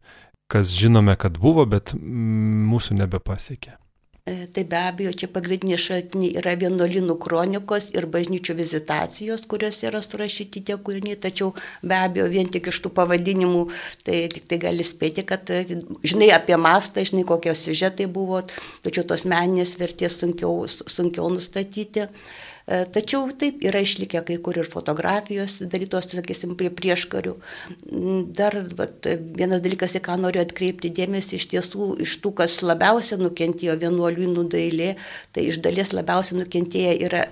kas 0.48 0.72
žinome, 0.76 1.16
kad 1.20 1.38
buvo, 1.42 1.66
bet 1.68 1.94
mūsų 1.98 2.98
nebepasiekė. 3.02 3.76
E, 4.28 4.48
tai 4.52 4.64
be 4.68 4.76
abejo, 4.76 5.14
čia 5.16 5.28
pagrindiniai 5.32 5.80
šaltiniai 5.80 6.34
yra 6.42 6.58
vienuolinų 6.60 7.14
kronikos 7.24 7.86
ir 7.96 8.10
bažnyčių 8.12 8.58
vizitacijos, 8.58 9.46
kuriuose 9.48 9.88
yra 9.88 10.02
surašyti 10.04 10.66
tie 10.68 10.76
kūriniai, 10.76 11.16
tačiau 11.24 11.54
be 11.80 11.96
abejo, 11.96 12.26
vien 12.34 12.52
tik 12.52 12.68
iš 12.68 12.82
tų 12.84 12.92
pavadinimų, 12.98 13.62
tai 14.04 14.26
tik 14.34 14.50
tai 14.52 14.60
gali 14.66 14.84
spėti, 14.84 15.24
kad 15.28 15.48
e, 15.56 15.62
žinai 16.04 16.34
apie 16.36 16.60
mastą, 16.60 17.06
žinai 17.08 17.24
kokie 17.30 17.56
siužetai 17.56 18.10
buvo, 18.12 18.44
tačiau 18.84 19.08
tos 19.08 19.24
meninės 19.24 19.78
vertės 19.80 20.20
sunkiau, 20.20 20.68
sunkiau 20.68 21.32
nustatyti. 21.32 22.10
E, 22.10 22.46
tačiau 22.68 23.30
taip 23.40 23.62
yra 23.64 23.80
išlikę 23.84 24.22
kai 24.28 24.38
kur 24.44 24.58
ir 24.60 24.68
fotografijos 24.68 25.58
darytos, 25.72 26.10
sakysim, 26.12 26.58
prie 26.60 26.70
prieškarių. 26.74 27.36
Mm, 27.88 28.22
dar 28.36 28.60
vat, 28.78 29.08
vienas 29.40 29.64
dalykas, 29.64 29.96
į 29.96 30.04
ką 30.04 30.20
noriu 30.20 30.44
atkreipti 30.44 30.92
dėmesį, 30.92 31.40
iš 31.40 31.50
tiesų 31.54 31.94
iš 32.04 32.18
tų, 32.24 32.34
kas 32.44 32.60
labiausiai 32.66 33.22
nukentėjo 33.24 33.78
vienuolių 33.80 34.48
dailė, 34.52 34.96
tai 35.32 35.48
iš 35.48 35.62
dalies 35.64 35.94
labiausiai 35.96 36.42
nukentėję 36.44 36.98
yra 37.08 37.28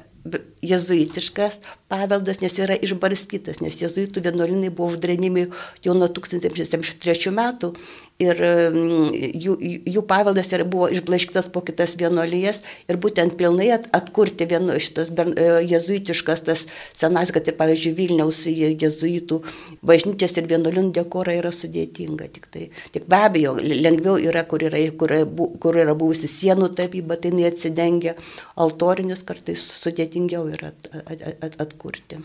jezuitiškas 0.65 1.60
paveldas, 1.92 2.39
nes 2.42 2.56
yra 2.58 2.77
išbarstytas, 2.82 3.60
nes 3.62 3.77
jezuitų 3.77 4.24
vienuolinai 4.25 4.72
buvo 4.74 4.96
uždarinimi 4.96 5.46
jau 5.86 5.94
nuo 5.94 6.10
1973 6.10 7.34
metų 7.36 7.75
ir 8.22 8.39
mm, 8.39 9.15
jų, 9.43 9.55
jų 9.91 10.03
paveldas 10.07 10.48
buvo 10.72 10.88
išblaiškytas 10.93 11.50
po 11.51 11.62
kitas 11.65 11.98
vienuolijas 12.00 12.62
ir 12.88 13.00
būtent 13.01 13.36
pilnai 13.36 13.67
atkurti 13.75 14.48
vienu, 14.48 14.77
šitas 14.79 15.12
e, 15.12 15.48
jezuitiškas 15.67 16.45
tas 16.48 16.65
senas, 16.95 17.34
kad 17.36 17.48
ir 17.48 17.57
pavyzdžiui 17.60 17.95
Vilniaus 17.98 18.45
jezuitų 18.48 19.41
bažnyčias 19.84 20.38
ir 20.39 20.48
vienuolinų 20.51 20.93
dekorą 20.95 21.36
yra 21.41 21.51
sudėtinga. 21.55 22.29
Tik, 22.36 22.48
tai, 22.53 22.69
tik 22.95 23.10
be 23.12 23.19
abejo, 23.27 23.57
lengviau 23.60 24.15
yra, 24.22 24.45
kur 24.48 24.63
yra, 24.63 24.79
kur, 24.95 25.12
kur 25.60 25.84
yra 25.84 25.95
buvusi 25.98 26.31
sienų 26.31 26.72
tapyba, 26.77 27.19
tai 27.19 27.34
jinai 27.34 27.50
atsidengia 27.51 28.15
altorinius, 28.55 29.25
kartais 29.27 29.67
sudėtingiau 29.81 30.48
yra 30.55 30.72
at, 30.72 30.91
at, 31.03 31.29
at, 31.43 31.62
atkurti. 31.67 32.24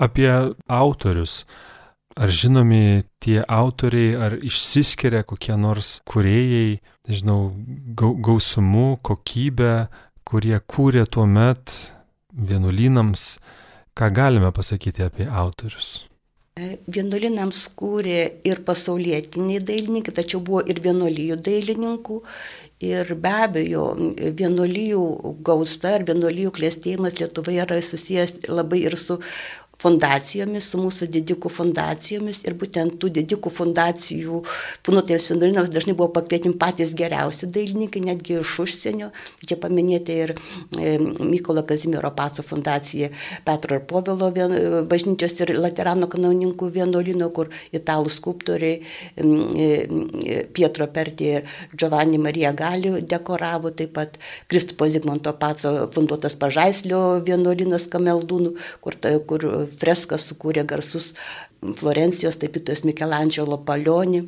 Apie 0.00 0.28
autorius. 0.68 1.42
Ar 2.16 2.32
žinomi 2.32 3.04
tie 3.20 3.42
autoriai, 3.44 4.14
ar 4.16 4.38
išsiskiria 4.40 5.20
kokie 5.28 5.52
nors 5.60 5.98
kuriejai, 6.08 6.78
nežinau, 7.10 7.52
gausumu, 7.96 8.96
kokybė, 9.04 9.74
kurie 10.24 10.56
kūrė 10.56 11.04
tuo 11.12 11.26
met 11.28 11.76
vienuolynams, 12.32 13.28
ką 13.96 14.10
galime 14.16 14.48
pasakyti 14.56 15.04
apie 15.04 15.28
autorius? 15.28 16.06
E, 16.56 16.78
vienuolinams 16.88 17.66
kūrė 17.76 18.20
ir 18.48 18.62
pasaulietiniai 18.64 19.60
dailininkai, 19.60 20.14
tačiau 20.16 20.38
buvo 20.40 20.62
ir 20.64 20.80
vienuolijų 20.80 21.36
dailininkų. 21.44 22.16
Ir 22.86 23.12
be 23.20 23.32
abejo, 23.44 23.82
vienuolijų 24.40 25.02
gausta 25.44 25.98
ir 25.98 26.06
vienuolijų 26.08 26.54
klėstėjimas 26.56 27.20
Lietuvoje 27.20 27.60
yra 27.64 27.76
susijęs 27.84 28.38
labai 28.48 28.82
ir 28.88 28.96
su 29.00 29.18
fundacijomis, 29.82 30.70
su 30.70 30.80
mūsų 30.80 31.08
didikų 31.12 31.50
fundacijomis 31.52 32.42
ir 32.46 32.56
būtent 32.58 32.96
tų 33.00 33.10
didikų 33.18 33.52
fundacijų 33.52 34.40
funduotėms 34.86 35.28
vienuolinams 35.30 35.72
dažnai 35.72 35.94
buvo 35.96 36.08
pakvietimi 36.16 36.56
patys 36.60 36.94
geriausi 36.96 37.48
dailininkai, 37.52 38.02
netgi 38.08 38.38
iš 38.40 38.54
užsienio. 38.64 39.10
Čia 39.46 39.58
paminėti 39.60 40.16
ir 40.24 40.32
e, 40.34 40.96
Mykolo 40.98 41.64
Kazimiero 41.68 42.10
Paco 42.16 42.44
fundacija 42.46 43.10
Petro 43.44 43.76
ir 43.76 43.84
Povilo 43.88 44.30
vien, 44.34 44.54
bažnyčios 44.88 45.36
ir 45.44 45.54
Laterano 45.60 46.08
kanauninkų 46.12 46.70
vienuolino, 46.78 47.28
kur 47.36 47.52
italų 47.76 48.12
skulptoriai 48.12 48.80
e, 48.80 50.46
Pietro 50.56 50.88
Pertė 50.92 51.30
ir 51.36 51.56
Giovanni 51.76 52.18
Marija 52.22 52.54
Gali 52.56 52.94
dekoravo, 53.04 53.74
taip 53.76 53.92
pat 53.98 54.16
Kristupo 54.48 54.88
Zigmanto 54.88 55.34
Paco 55.36 55.76
funduotas 55.92 56.36
Pažaislio 56.40 57.20
vienuolinas 57.26 57.88
Kameldūnų, 57.92 58.56
kur, 58.80 58.96
kur 59.28 59.46
freską 59.80 60.18
sukūrė 60.20 60.66
garsus 60.68 61.12
Florencijos 61.80 62.38
tapytojas 62.42 62.84
Mikelandželo 62.86 63.58
Palionį. 63.66 64.24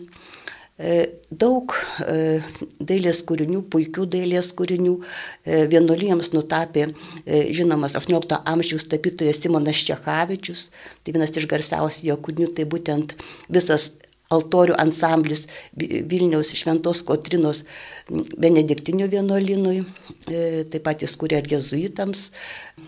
E, 0.79 0.99
daug 1.35 1.73
e, 2.07 2.39
dailės 2.79 3.25
kūrinių, 3.27 3.65
puikių 3.67 4.05
dailės 4.13 4.53
kūrinių 4.55 4.93
e, 4.95 5.65
vienuolijams 5.73 6.31
nutapė 6.37 6.85
žinomas 7.27 7.97
18 7.99 8.39
amžiaus 8.47 8.87
tapytojas 8.87 9.43
Simonas 9.43 9.83
Čechavičius. 9.89 10.69
Tai 11.03 11.17
vienas 11.17 11.35
iš 11.35 11.49
garsiausių 11.51 12.07
jo 12.13 12.19
kūrinių, 12.23 12.53
tai 12.55 12.69
būtent 12.71 13.17
visas 13.51 13.91
altorių 14.31 14.79
ansamblis 14.79 15.49
Vilniaus 15.75 16.55
Šventos 16.55 17.03
Kotrinos 17.09 17.65
Benediktinių 18.07 19.09
vienuolinui, 19.11 19.81
taip 20.29 20.83
pat 20.85 21.03
jis 21.03 21.17
kūrė 21.19 21.41
ir 21.43 21.55
jezuitams, 21.57 22.29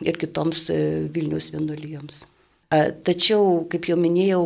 ir 0.04 0.20
kitoms 0.20 0.68
Vilniaus 1.16 1.48
vienuolijoms. 1.56 2.20
Tačiau, 2.70 3.64
kaip 3.66 3.88
jau 3.90 3.96
minėjau, 3.98 4.42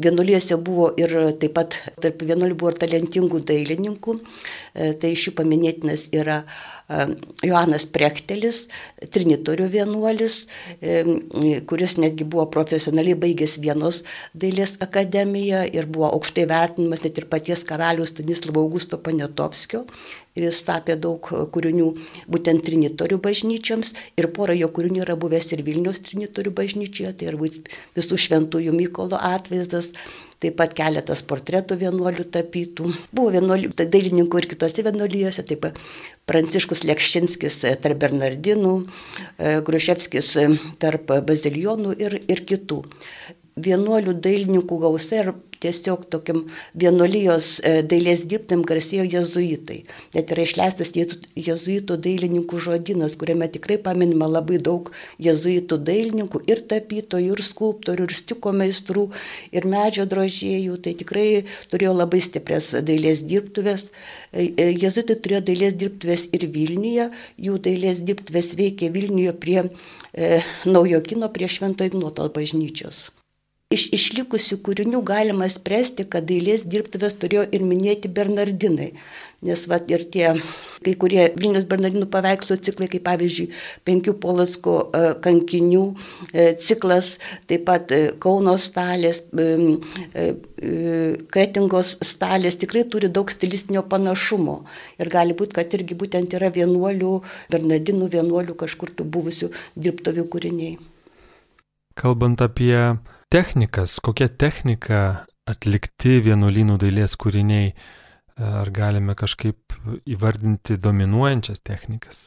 vienuolijose 0.00 0.56
buvo 0.64 0.86
ir 0.96 1.12
taip 1.36 1.52
pat 1.58 1.74
tarp 2.00 2.22
vienuolių 2.24 2.56
buvo 2.56 2.70
ir 2.72 2.78
talentingų 2.80 3.42
dailininkų. 3.50 4.14
Tai 5.02 5.10
iš 5.12 5.26
jų 5.26 5.34
paminėtinas 5.36 6.06
yra 6.16 6.38
Joanas 7.44 7.84
Prektelis, 7.90 8.62
trinitorių 9.12 9.66
vienuolis, 9.72 10.38
e, 10.80 11.02
kuris 11.66 11.96
netgi 11.98 12.24
buvo 12.24 12.46
profesionaliai 12.54 13.18
baigęs 13.18 13.58
vienos 13.60 14.04
dailės 14.32 14.76
akademiją 14.80 15.64
ir 15.74 15.90
buvo 15.90 16.12
aukštai 16.14 16.46
vertinimas 16.48 17.02
net 17.04 17.18
ir 17.18 17.26
paties 17.28 17.66
karalius 17.66 18.14
Stanislavo 18.14 18.62
Augusto 18.62 19.02
Panetovskio 19.02 19.84
ir 20.36 20.46
jis 20.48 20.60
tapė 20.66 20.98
daug 21.00 21.20
kūrinių 21.24 21.88
būtent 22.32 22.64
trinitorių 22.66 23.18
bažnyčiams 23.24 23.92
ir 24.20 24.30
pora 24.36 24.56
jo 24.56 24.68
kūrinių 24.72 25.04
yra 25.06 25.16
buvęs 25.20 25.50
ir 25.56 25.64
Vilnius 25.66 26.02
trinitorių 26.06 26.52
bažnyčioje, 26.56 27.14
tai 27.16 27.30
yra 27.32 27.50
visų 27.96 28.20
šventųjų 28.26 28.74
Mykolo 28.76 29.18
atvaizdas, 29.18 29.92
taip 30.42 30.58
pat 30.58 30.74
keletas 30.76 31.22
portretų 31.26 31.78
vienuolių 31.80 32.26
tapytų. 32.34 32.90
Buvo 33.16 33.32
vienuolių, 33.34 33.72
tai 33.76 33.88
dailininkų 33.92 34.42
ir 34.42 34.50
kitose 34.52 34.84
vienuolijose, 34.84 35.46
taip 35.48 35.64
pat 35.64 35.80
Pranciškus 36.28 36.84
Lekščinskis 36.84 37.62
tarp 37.82 38.02
Bernardinų, 38.02 38.74
e, 39.38 39.56
Gruševskis 39.64 40.34
tarp 40.82 41.16
Bazilionų 41.28 41.96
ir, 42.02 42.20
ir 42.28 42.44
kitų 42.48 42.82
vienuolių 43.56 44.12
dailininkų 44.20 44.78
gausa 44.82 45.22
ir 45.22 45.30
tiesiog 45.62 46.06
tokiam 46.12 46.44
vienuolijos 46.78 47.56
e, 47.60 47.80
dailės 47.86 48.24
dirbtam 48.28 48.64
garsėjo 48.66 49.06
jezuitai. 49.16 49.82
Net 50.14 50.32
yra 50.34 50.44
išleistas 50.46 50.92
jezuitų 50.96 51.98
dailininkų 52.02 52.60
žodinas, 52.62 53.16
kuriame 53.20 53.48
tikrai 53.52 53.78
paminima 53.82 54.28
labai 54.30 54.58
daug 54.62 54.92
jezuitų 55.22 55.78
dailininkų 55.86 56.42
ir 56.50 56.62
tapytojų, 56.70 57.36
ir 57.36 57.44
skulptorių, 57.46 58.08
ir 58.08 58.16
stiko 58.16 58.52
meistrų, 58.56 59.08
ir 59.52 59.68
medžio 59.70 60.06
drožėjų. 60.10 60.78
Tai 60.84 60.94
tikrai 61.02 61.26
turėjo 61.72 61.96
labai 61.96 62.22
stiprias 62.24 62.72
dailės 62.86 63.22
dirbtuvės. 63.26 63.88
E, 64.32 64.48
e, 64.48 64.70
jezuitai 64.76 65.18
turėjo 65.22 65.44
dailės 65.50 65.76
dirbtuvės 65.80 66.28
ir 66.36 66.48
Vilniuje, 66.56 67.10
jų 67.48 67.60
dailės 67.62 68.02
dirbtuvės 68.06 68.54
veikė 68.58 68.92
Vilniuje 68.94 69.36
prie 69.40 69.60
e, 69.66 70.40
naujo 70.68 71.02
kino, 71.06 71.30
prie 71.32 71.50
Švento 71.50 71.86
Ignoto 71.86 72.28
bažnyčios. 72.32 73.06
Iš 73.66 73.88
išlikusių 73.96 74.60
kūrinių 74.62 75.00
galima 75.02 75.48
spręsti, 75.50 76.04
kad 76.06 76.28
dailės 76.28 76.60
dirbtuvės 76.70 77.16
turėjo 77.18 77.48
ir 77.50 77.64
minėti 77.66 78.06
Bernardinai. 78.06 78.92
Nes 79.42 79.64
va, 79.66 79.80
ir 79.90 80.04
tie 80.14 80.28
kai 80.86 80.92
kurie 80.94 81.24
Vilnius 81.34 81.66
Bernardinų 81.66 82.06
paveikslų 82.12 82.60
ciklai, 82.62 82.86
kaip 82.92 83.02
pavyzdžiui, 83.08 83.48
penkių 83.88 84.14
Polotsko 84.22 84.74
e, 84.84 85.00
kankinių 85.24 85.80
e, 85.90 86.44
ciklas, 86.62 87.16
taip 87.50 87.64
pat 87.66 87.90
e, 87.90 87.98
Kauno 88.22 88.54
stalės, 88.54 89.24
Kretingos 91.34 91.96
stalės, 92.06 92.60
tikrai 92.62 92.84
turi 92.86 93.10
daug 93.10 93.34
stilistinio 93.34 93.82
panašumo. 93.90 94.60
Ir 95.02 95.10
gali 95.10 95.34
būti, 95.34 95.58
kad 95.58 95.74
irgi 95.74 95.98
būtent 95.98 96.38
yra 96.38 96.52
vienuolių, 96.54 97.16
Bernardinų 97.50 98.12
vienuolių 98.14 98.54
kažkur 98.62 98.94
tų 98.94 99.10
buvusių 99.10 99.50
dirbtovių 99.74 100.28
kūriniai. 100.30 100.78
Kalbant 101.98 102.46
apie 102.46 102.78
technikas, 103.32 103.98
kokia 104.04 104.28
technika 104.28 105.26
atlikti 105.46 106.20
vienuolynų 106.24 106.78
dailės 106.82 107.16
kūriniai, 107.20 107.74
ar 108.36 108.70
galime 108.74 109.14
kažkaip 109.18 109.78
įvardinti 110.06 110.76
dominuojančias 110.82 111.62
technikas? 111.64 112.26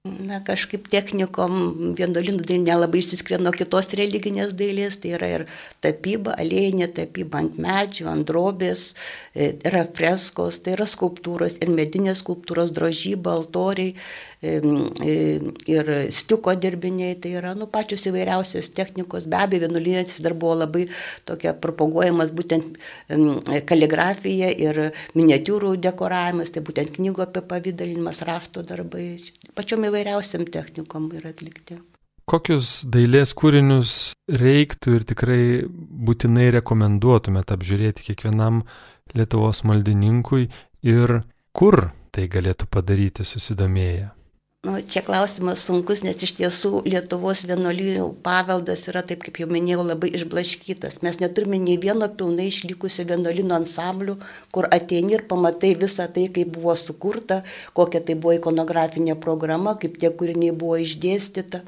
Na, 0.00 0.38
kažkaip 0.40 0.86
technikom 0.88 1.92
vienuolinų 1.98 2.46
dailė 2.48 2.62
nelabai 2.62 3.02
išsiskiria 3.02 3.36
nuo 3.36 3.50
kitos 3.52 3.90
religinės 4.00 4.54
dailės, 4.56 4.96
tai 5.02 5.10
yra 5.18 5.28
ir 5.28 5.42
tapyba, 5.84 6.38
alėjinė 6.40 6.88
tapyba 6.96 7.42
ant 7.42 7.58
medžių, 7.60 8.06
ant 8.08 8.24
drobės, 8.30 8.86
e, 9.34 9.50
yra 9.68 9.82
freskos, 9.98 10.62
tai 10.64 10.78
yra 10.78 10.86
skulptūros 10.88 11.58
ir 11.60 11.74
medinės 11.76 12.24
skulptūros, 12.24 12.72
drožyba, 12.72 13.34
altoriai, 13.36 13.92
ir 14.42 15.90
stiuko 16.10 16.54
dirbiniai, 16.56 17.16
tai 17.20 17.34
yra 17.36 17.52
nu, 17.58 17.66
pačios 17.68 18.06
įvairiausios 18.08 18.70
technikos, 18.76 19.26
be 19.28 19.36
abejo, 19.36 19.66
vienuolinės 19.66 20.20
dar 20.24 20.34
buvo 20.34 20.54
labai 20.62 20.86
tokia 21.28 21.52
propaguojamas 21.52 22.32
būtent 22.32 22.80
kaligrafija 23.68 24.50
ir 24.56 24.82
miniatiūrų 25.18 25.74
dekoravimas, 25.84 26.52
tai 26.54 26.64
būtent 26.64 26.96
knygų 26.96 27.26
apie 27.26 27.44
pavydalinimas, 27.52 28.22
rašto 28.24 28.64
darbai, 28.64 29.18
pačiom 29.58 29.88
įvairiausiam 29.90 30.46
technikom 30.48 31.10
yra 31.18 31.34
atlikti. 31.34 31.80
Kokius 32.30 32.84
dailės 32.86 33.32
kūrinius 33.34 34.12
reiktų 34.30 34.92
ir 34.94 35.06
tikrai 35.08 35.42
būtinai 35.66 36.46
rekomenduotumėte 36.60 37.56
apžiūrėti 37.56 38.06
kiekvienam 38.06 38.62
Lietuvos 39.18 39.64
maldininkui 39.66 40.44
ir 40.86 41.16
kur 41.50 41.88
tai 42.14 42.28
galėtų 42.30 42.70
padaryti 42.70 43.26
susidomėję? 43.26 44.12
Nu, 44.60 44.74
čia 44.84 45.00
klausimas 45.00 45.62
sunkus, 45.64 46.02
nes 46.04 46.20
iš 46.20 46.34
tiesų 46.36 46.82
Lietuvos 46.84 47.40
vienuolijų 47.48 48.10
paveldas 48.26 48.82
yra, 48.92 49.00
taip 49.08 49.22
kaip 49.24 49.38
jau 49.40 49.46
minėjau, 49.48 49.86
labai 49.88 50.10
išblaškytas. 50.18 50.98
Mes 51.06 51.16
neturime 51.22 51.56
nei 51.62 51.78
vieno 51.80 52.10
pilnai 52.18 52.50
išlikusio 52.50 53.06
vienuolino 53.08 53.56
ansamblių, 53.56 54.18
kur 54.52 54.68
ateini 54.68 55.16
ir 55.16 55.24
pamatai 55.30 55.70
visą 55.80 56.10
tai, 56.12 56.26
kaip 56.34 56.52
buvo 56.58 56.74
sukurta, 56.76 57.38
kokia 57.72 58.02
tai 58.04 58.18
buvo 58.20 58.36
ikonografinė 58.36 59.16
programa, 59.24 59.78
kaip 59.80 59.96
tie 60.02 60.12
kūriniai 60.12 60.52
buvo 60.52 60.76
išdėstyta 60.84 61.62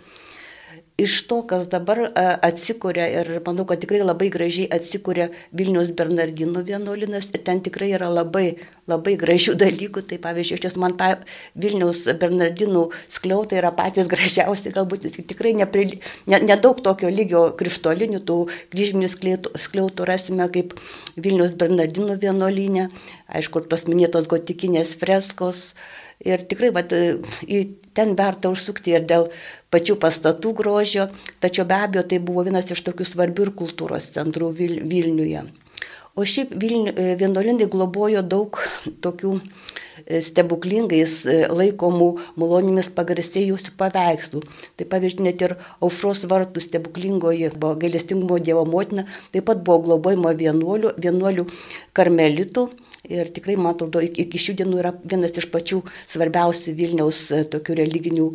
iš 1.00 1.14
to, 1.28 1.40
kas 1.48 1.66
dabar 1.72 2.04
atsikūrė 2.44 3.06
ir 3.20 3.30
manau, 3.46 3.64
kad 3.68 3.80
tikrai 3.80 4.02
labai 4.02 4.28
gražiai 4.32 4.68
atsikūrė 4.76 5.30
Vilnius 5.56 5.90
Bernardinų 5.96 6.62
vienuolinas 6.68 7.30
ir 7.32 7.42
ten 7.46 7.62
tikrai 7.64 7.92
yra 7.96 8.10
labai, 8.12 8.58
labai 8.90 9.14
gražių 9.20 9.56
dalykų. 9.60 10.04
Tai 10.10 10.18
pavyzdžiui, 10.22 10.58
iš 10.58 10.64
tiesų 10.66 10.82
man 10.82 10.96
ta 11.00 11.14
Vilnius 11.58 12.04
Bernardinų 12.20 12.84
skliautai 13.12 13.60
yra 13.62 13.72
patys 13.76 14.10
gražiausi, 14.10 14.74
galbūt 14.74 15.08
jis 15.08 15.18
tikrai 15.32 15.54
nedaug 15.56 15.96
ne, 16.28 16.42
ne 16.44 16.58
tokio 16.60 17.10
lygio 17.12 17.46
krištolinių, 17.58 18.22
tų 18.28 18.38
kryžminių 18.74 19.10
skliautų 19.56 20.08
rasime 20.08 20.48
kaip 20.52 20.76
Vilnius 21.16 21.56
Bernardinų 21.56 22.20
vienuolinė, 22.20 22.90
aišku, 23.32 23.64
tos 23.70 23.88
minėtos 23.88 24.28
gotikinės 24.30 24.94
freskos. 25.00 25.72
Ir 26.22 26.44
tikrai, 26.46 26.68
vat, 26.70 26.92
ten 27.94 28.14
verta 28.18 28.52
užsukti 28.52 28.96
ir 28.96 29.06
dėl 29.08 29.28
pačių 29.72 29.98
pastatų 30.02 30.54
grožio, 30.60 31.08
tačiau 31.40 31.66
be 31.68 31.80
abejo 31.86 32.06
tai 32.08 32.20
buvo 32.20 32.46
vienas 32.48 32.70
iš 32.70 32.84
tokių 32.88 33.08
svarbių 33.08 33.48
ir 33.48 33.52
kultūros 33.62 34.12
centrų 34.16 34.52
Vil 34.58 34.80
Vilniuje. 34.88 35.44
O 36.12 36.26
šiaip 36.28 36.50
e, 36.52 37.14
vienuolindai 37.16 37.70
globojo 37.72 38.20
daug 38.20 38.58
tokių 39.04 39.30
e, 39.38 40.18
stebuklingais 40.20 41.14
e, 41.24 41.36
laikomų 41.48 42.08
malonimis 42.36 42.90
pagarsėjusių 42.92 43.72
paveikslų. 43.80 44.42
Tai 44.76 44.88
pavyzdžiui, 44.92 45.24
net 45.24 45.40
ir 45.46 45.56
aušros 45.80 46.26
vartų 46.28 46.60
stebuklingoji 46.66 47.48
gailestingumo 47.56 48.36
Dievo 48.44 48.66
motina, 48.68 49.06
taip 49.32 49.48
pat 49.48 49.64
buvo 49.64 49.86
globojama 49.86 50.34
vienuolių, 50.36 50.92
vienuolių 51.00 51.46
karmelitų 51.96 52.68
Ir 53.12 53.28
tikrai, 53.34 53.58
man 53.60 53.74
atrodo, 53.74 54.00
iki 54.00 54.40
šių 54.40 54.56
dienų 54.62 54.78
yra 54.80 54.94
vienas 55.02 55.36
iš 55.36 55.48
pačių 55.52 55.82
svarbiausių 56.10 56.76
Vilniaus 56.78 57.24
e, 57.34 57.42
tokių 57.52 57.76
religinių 57.82 58.28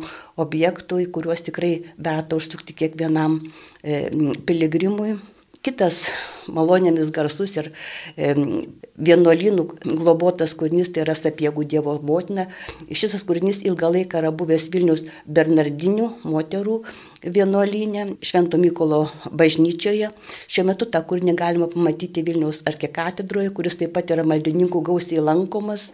objektų, 0.44 1.02
į 1.02 1.08
kuriuos 1.16 1.42
tikrai 1.48 1.72
verta 1.96 2.38
užsukti 2.38 2.76
kiekvienam 2.78 3.40
e, 3.82 4.06
piligrimui. 4.46 5.16
Kitas 5.58 6.04
malonėmis 6.54 7.08
garsus 7.10 7.56
ir 7.58 7.70
e, 8.14 8.28
vienuolynų 8.94 9.64
globotas 9.98 10.54
kūrinys 10.58 10.92
tai 10.94 11.02
yra 11.02 11.16
Sapiegų 11.18 11.64
Dievo 11.72 11.96
motina. 11.98 12.46
Šis 12.86 13.16
kūrinys 13.26 13.64
ilgą 13.66 13.90
laiką 13.96 14.20
yra 14.22 14.30
buvęs 14.30 14.68
Vilnius 14.70 15.02
Bernardinių 15.26 16.06
moterų 16.22 16.78
vienuolynė 17.24 18.06
Švento 18.22 18.60
Mykolo 18.62 19.02
bažnyčioje. 19.42 20.12
Šiuo 20.46 20.68
metu 20.70 20.86
tą 20.86 21.02
kūrinį 21.02 21.34
galima 21.42 21.68
pamatyti 21.72 22.22
Vilniaus 22.22 22.62
arkikatedroje, 22.70 23.50
kuris 23.58 23.80
taip 23.82 23.96
pat 23.98 24.14
yra 24.14 24.26
maldininkų 24.28 24.84
gausiai 24.92 25.26
lankomas. 25.26 25.90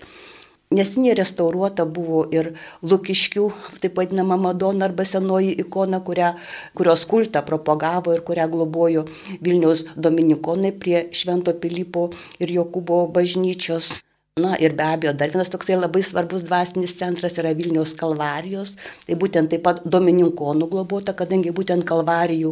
Nesiniai 0.75 1.15
restauruota 1.15 1.85
buvo 1.87 2.25
ir 2.35 2.53
Lukiškių, 2.83 3.45
taip 3.83 3.99
vadinama 4.01 4.39
Madona 4.41 4.89
arba 4.89 5.05
senoji 5.07 5.53
ikona, 5.63 6.01
kurią, 6.07 6.33
kurios 6.75 7.05
kultą 7.11 7.45
propagavo 7.47 8.15
ir 8.15 8.25
kurią 8.27 8.49
globojo 8.51 9.05
Vilniaus 9.45 9.85
dominikonai 9.95 10.73
prie 10.81 11.05
Švento 11.15 11.55
Pilypo 11.63 12.09
ir 12.41 12.57
Jokūbo 12.59 13.05
bažnyčios. 13.15 13.93
Na 14.40 14.57
ir 14.59 14.73
be 14.75 14.83
abejo, 14.83 15.12
dar 15.14 15.31
vienas 15.31 15.47
toksai 15.47 15.77
labai 15.79 16.01
svarbus 16.03 16.40
dvasinis 16.42 16.97
centras 16.99 17.37
yra 17.38 17.53
Vilniaus 17.55 17.92
kalvarijos, 17.94 18.73
tai 19.07 19.14
būtent 19.14 19.53
taip 19.53 19.62
pat 19.62 19.85
Domininkonų 19.87 20.66
globota, 20.73 21.14
kadangi 21.14 21.53
būtent 21.55 21.87
kalvarijų 21.87 22.51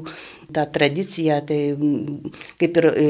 ta 0.55 0.62
tradicija 0.77 1.40
tai 1.51 1.59
kaip 2.62 2.81
ir 2.85 2.88
e, 2.92 3.09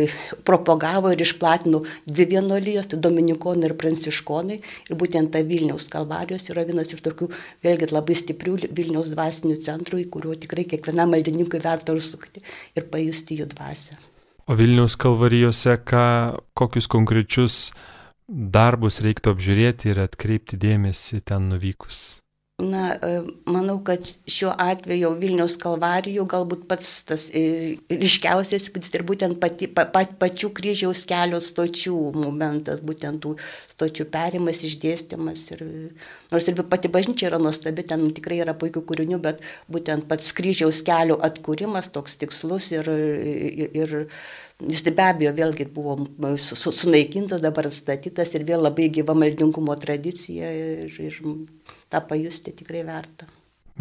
propagavo 0.48 1.12
ir 1.12 1.20
išplatino 1.20 1.82
dvi 2.08 2.28
vienolyjos, 2.32 2.88
tai 2.88 3.02
Dominikonai 3.10 3.68
ir 3.68 3.76
Pranciškonai, 3.84 4.60
ir 4.88 5.00
būtent 5.04 5.34
ta 5.36 5.44
Vilniaus 5.52 5.90
kalvarijos 5.92 6.48
yra 6.48 6.64
vienas 6.64 6.96
iš 6.96 7.04
tokių, 7.04 7.28
vėlgi 7.60 7.92
labai 7.92 8.16
stiprių 8.24 8.58
Vilniaus 8.72 9.12
dvasinių 9.12 9.60
centrų, 9.68 10.00
į 10.06 10.10
kuriuo 10.16 10.40
tikrai 10.48 10.64
kiekvienam 10.72 11.12
maldininkui 11.12 11.60
verta 11.60 11.92
užsukti 11.92 12.40
ir 12.72 12.88
pajusti 12.88 13.42
jų 13.44 13.52
dvasę. 13.52 14.00
O 14.48 14.56
Vilniaus 14.56 14.96
kalvarijose 14.96 15.76
ką, 15.84 16.06
kokius 16.56 16.88
konkrečius 16.88 17.66
darbus 18.32 19.02
reiktų 19.04 19.36
apžiūrėti 19.36 19.92
ir 19.92 20.02
atkreipti 20.06 20.58
dėmesį 20.60 21.22
ten 21.28 21.50
nuvykus? 21.52 22.02
Na, 22.62 22.94
e, 22.94 23.22
manau, 23.48 23.78
kad 23.82 24.06
šiuo 24.30 24.52
atveju 24.60 25.08
Vilniaus 25.18 25.56
kalvarijų 25.58 26.26
galbūt 26.30 26.66
pats 26.70 26.90
tas 27.08 27.24
e, 27.34 27.78
ryškiausias 27.90 28.68
įspūdis 28.68 28.92
ir 28.94 29.02
būtent 29.08 29.40
pati, 29.42 29.66
pa, 29.72 29.86
pa, 29.90 30.04
pačių 30.20 30.52
kryžiaus 30.54 31.00
kelio 31.08 31.40
stočių 31.42 31.96
momentas, 32.14 32.82
būtent 32.84 33.24
tų 33.24 33.32
stočių 33.72 34.06
perimas, 34.12 34.62
išdėstymas. 34.68 35.42
Ir, 35.56 35.64
nors 36.30 36.46
ir 36.46 36.62
pati 36.70 36.92
bažnyčia 36.92 37.32
yra 37.32 37.40
nuostabi, 37.42 37.86
ten 37.88 38.04
tikrai 38.14 38.42
yra 38.44 38.54
puikių 38.54 38.84
kūrinių, 38.92 39.18
bet 39.24 39.42
būtent 39.72 40.06
pats 40.12 40.30
kryžiaus 40.36 40.84
kelio 40.86 41.18
atkūrimas 41.18 41.90
toks 41.96 42.20
tikslus 42.20 42.70
ir, 42.76 42.92
ir, 42.92 43.74
ir 43.74 43.98
Jis 44.68 44.84
tai 44.86 44.92
be 44.94 45.04
abejo 45.08 45.32
vėlgi 45.36 45.66
buvo 45.74 45.96
sunaikintas, 46.38 47.42
dabar 47.42 47.66
atstatytas 47.70 48.30
ir 48.36 48.46
vėl 48.46 48.62
labai 48.62 48.88
gyva 48.94 49.14
maldingumo 49.18 49.74
tradicija 49.80 50.50
ir, 50.54 50.92
ir 51.02 51.18
tą 51.90 52.02
pajusti 52.08 52.54
tikrai 52.62 52.84
verta. 52.86 53.26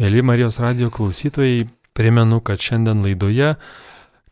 Mėly 0.00 0.22
Marijos 0.24 0.58
radio 0.62 0.88
klausytojai, 0.90 1.66
primenu, 1.94 2.40
kad 2.40 2.60
šiandien 2.60 3.02
laidoje 3.04 3.54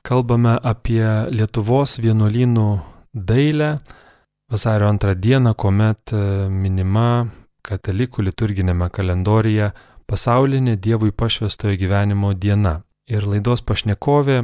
kalbame 0.06 0.56
apie 0.56 1.04
Lietuvos 1.30 1.98
vienuolynų 2.00 2.68
dailę 3.12 3.74
vasario 4.50 4.88
antrą 4.88 5.14
dieną, 5.14 5.54
kuomet 5.54 6.14
e, 6.16 6.48
minima 6.50 7.28
katalikų 7.62 8.24
liturginėme 8.30 8.88
kalendorijoje 8.90 9.70
pasaulinė 10.10 10.78
Dievui 10.80 11.12
pašvestojo 11.12 11.76
gyvenimo 11.78 12.32
diena. 12.34 12.80
Ir 13.10 13.26
laidos 13.26 13.62
pašnekovė 13.66 14.42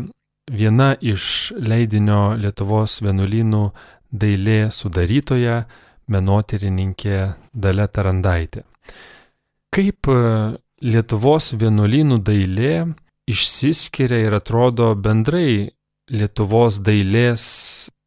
viena 0.51 0.95
iš 1.01 1.53
leidinio 1.59 2.37
Lietuvos 2.39 3.01
vienuolynų 3.03 3.65
dailė 4.13 4.71
sudarytoja, 4.71 5.65
menotyrininkė 6.07 7.19
Dalė 7.55 7.89
Tarandaitė. 7.91 8.63
Kaip 9.75 10.09
e, 10.09 10.19
Lietuvos 10.87 11.51
vienuolynų 11.59 12.21
dailė 12.23 12.75
išsiskiria 13.27 14.23
ir 14.29 14.37
atrodo 14.39 14.93
bendrai 14.95 15.73
Lietuvos 16.13 16.79
dailės 16.87 17.45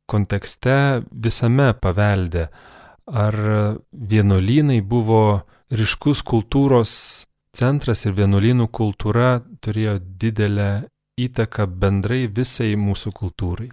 kontekste 0.09 1.03
visame 1.11 1.73
pavelde? 1.75 2.47
Ar 3.09 3.35
vienuolynai 3.91 4.79
buvo 4.85 5.41
ryškus 5.73 6.21
kultūros 6.23 6.93
centras 7.57 8.05
ir 8.05 8.15
vienuolynų 8.17 8.69
kultūra 8.71 9.39
turėjo 9.65 9.97
didelę 10.21 10.69
įtaką 11.25 11.67
bendrai 11.81 12.27
visai 12.39 12.73
mūsų 12.79 13.13
kultūrai? 13.21 13.69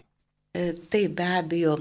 E, 0.56 0.72
taip, 0.90 1.16
be 1.18 1.24
abejo, 1.38 1.74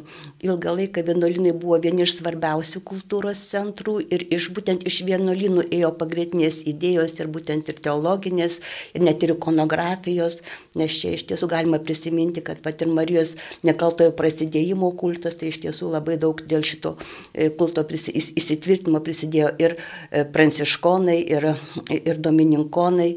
ilgą 0.43 0.73
laiką 0.75 1.03
vienuolinai 1.07 1.53
buvo 1.55 1.77
vieni 1.83 2.03
iš 2.03 2.17
svarbiausių 2.17 2.81
kultūros 2.89 3.43
centrų 3.51 3.93
ir 4.03 4.25
iš 4.35 4.49
būtent 4.55 4.83
iš 4.89 4.97
vienuolinų 5.07 5.63
ėjo 5.77 5.91
pagrindinės 5.99 6.57
idėjos 6.71 7.13
ir 7.21 7.29
būtent 7.31 7.71
ir 7.71 7.79
teologinės, 7.85 8.57
ir 8.97 9.05
net 9.07 9.23
ir 9.23 9.35
ikonografijos, 9.35 10.41
nes 10.81 10.97
čia 10.99 11.13
iš 11.15 11.23
tiesų 11.29 11.49
galima 11.53 11.79
prisiminti, 11.79 12.43
kad 12.43 12.59
pat 12.65 12.83
ir 12.83 12.91
Marijos 12.91 13.35
nekaltojo 13.67 14.11
prasidėjimo 14.19 14.91
kultas, 14.99 15.38
tai 15.39 15.53
iš 15.53 15.61
tiesų 15.63 15.93
labai 15.93 16.17
daug 16.19 16.43
dėl 16.43 16.65
šito 16.67 16.97
e, 17.31 17.47
kulto 17.55 17.85
įsitvirtinimo 17.85 18.99
prisidėjo 19.05 19.53
ir 19.61 19.77
e, 19.77 20.25
pranciškonai, 20.35 21.19
ir, 21.38 21.53
ir 21.95 22.19
domininkonai, 22.27 23.11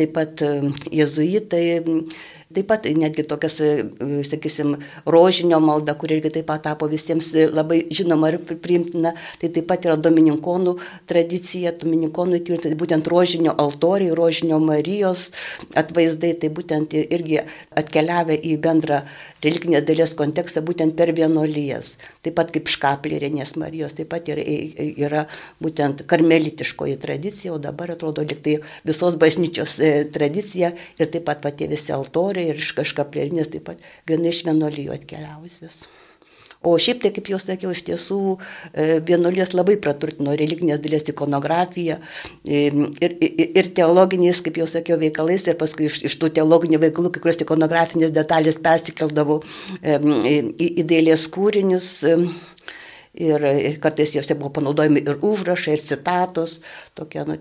taip 0.00 0.16
pat 0.16 0.46
jezuitai 0.94 1.66
Taip 2.54 2.68
pat 2.70 2.86
netgi 2.86 3.24
tokias, 3.26 3.58
e, 3.60 4.22
sakysim, 4.26 4.76
rožinio 5.06 5.58
malda, 5.60 5.96
kuri 5.98 6.18
irgi 6.18 6.30
taip 6.38 6.46
pat 6.50 6.64
tapo 6.68 6.88
visiems 6.90 7.32
labai 7.50 7.82
žinoma 7.90 8.30
ir 8.32 8.38
priimtina, 8.44 9.14
tai 9.40 9.50
taip 9.54 9.66
pat 9.70 9.86
yra 9.88 9.96
domininkonų 10.00 10.76
tradicija, 11.10 11.74
domininkonų 11.80 12.40
įtvirtinta, 12.40 12.72
tai 12.72 12.80
būtent 12.80 13.10
rožinio 13.10 13.54
altoriai, 13.58 14.14
rožinio 14.16 14.60
Marijos 14.62 15.30
atvaizdai, 15.76 16.34
tai 16.40 16.50
būtent 16.54 16.94
irgi 16.94 17.40
atkeliavę 17.74 18.38
į 18.38 18.56
bendrą 18.62 19.02
religinės 19.44 19.84
dalies 19.88 20.14
kontekstą 20.16 20.62
būtent 20.64 20.96
per 20.98 21.12
vienuolijas. 21.16 21.94
Taip 22.24 22.36
pat 22.38 22.52
kaip 22.54 22.70
škaplėrinės 22.70 23.54
Marijos, 23.60 23.96
taip 23.98 24.12
pat 24.14 24.28
yra, 24.32 24.44
yra 24.44 25.26
būtent 25.62 26.04
karmelitiškoji 26.10 26.98
tradicija, 27.02 27.54
o 27.54 27.60
dabar 27.62 27.94
atrodo 27.94 28.24
liktai 28.24 28.58
visos 28.86 29.18
bažnyčios 29.20 29.78
e, 29.80 29.92
tradicija 30.14 30.72
ir 30.98 31.10
taip 31.10 31.26
pat 31.28 31.42
pati 31.44 31.68
visi 31.70 31.92
altoriai 31.94 32.43
ir 32.52 32.62
iš 32.62 32.72
kažkaplerinės 32.78 33.52
taip 33.52 33.68
pat 33.70 33.84
gana 34.08 34.32
iš 34.32 34.44
vienuolijų 34.46 34.96
atkeliavusios. 34.98 35.84
O 36.64 36.78
šiaip 36.80 37.02
tai, 37.02 37.10
kaip 37.12 37.28
jau 37.28 37.38
sakiau, 37.40 37.74
iš 37.74 37.82
tiesų 37.84 38.18
e, 38.72 38.84
vienuolijos 39.04 39.52
labai 39.52 39.76
praturtino 39.84 40.32
religinės 40.40 40.80
dalies 40.80 41.04
ikonografiją 41.12 41.98
e, 42.00 42.62
ir, 43.04 43.16
ir, 43.18 43.42
ir 43.60 43.68
teologiniais, 43.76 44.40
kaip 44.44 44.56
jau 44.62 44.68
sakiau, 44.70 44.96
veikalais 45.02 45.44
ir 45.44 45.58
paskui 45.60 45.90
iš, 45.90 46.00
iš 46.08 46.16
tų 46.22 46.32
teologinių 46.38 46.80
veikalų 46.86 47.12
kai 47.12 47.24
kurios 47.26 47.42
ikonografinės 47.44 48.14
detalės 48.16 48.56
persikeldavo 48.64 49.42
e, 49.82 49.98
į, 50.00 50.70
į 50.70 50.88
dailės 50.88 51.28
kūrinius 51.36 51.90
ir, 53.14 53.44
ir 53.44 53.78
kartais 53.82 54.14
jose 54.16 54.36
buvo 54.38 54.52
panaudojami 54.58 55.02
ir 55.04 55.20
užrašai, 55.24 55.76
ir 55.76 55.84
citatos, 55.84 56.58
tokia, 56.98 57.24
nu, 57.28 57.38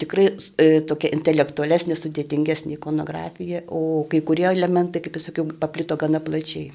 tikrai 0.00 0.28
e, 0.30 0.68
tokia 0.86 1.12
intelektualesnė, 1.16 1.98
sudėtingesnė 1.98 2.76
ikonografija, 2.78 3.64
o 3.68 4.06
kai 4.10 4.22
kurie 4.26 4.48
elementai, 4.52 5.02
kaip 5.04 5.18
jau 5.18 5.26
sakiau, 5.28 5.48
paplito 5.60 5.98
gana 6.00 6.22
plačiai. 6.22 6.72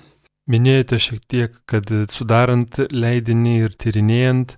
Minėjote 0.51 0.97
šiek 0.99 1.25
tiek, 1.29 1.57
kad 1.69 1.91
sudarant 2.11 2.79
leidinį 2.91 3.57
ir 3.67 3.75
tyrinėjant 3.77 4.55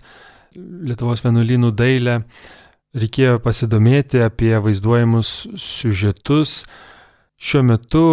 Lietuvos 0.53 1.23
vienuolynų 1.25 1.71
dailę, 1.73 2.19
reikėjo 2.93 3.39
pasidomėti 3.41 4.21
apie 4.21 4.51
vaizduojamus 4.61 5.31
siužetus. 5.57 6.59
Šiuo 7.41 7.63
metu 7.65 8.03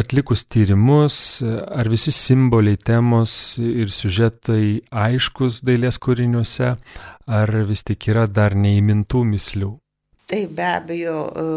atlikus 0.00 0.44
tyrimus, 0.50 1.16
ar 1.46 1.90
visi 1.92 2.12
simboliai, 2.14 2.78
temos 2.80 3.32
ir 3.62 3.92
siužetai 3.94 4.80
aiškus 4.90 5.62
dailės 5.66 6.00
kūriniuose, 6.02 6.74
ar 7.30 7.54
vis 7.68 7.84
tik 7.86 8.10
yra 8.12 8.26
dar 8.26 8.56
neįmintų 8.58 9.24
mislių? 9.34 9.72
Taip, 10.30 10.52
be 10.58 10.66
abejo, 10.66 11.16
e, 11.30 11.48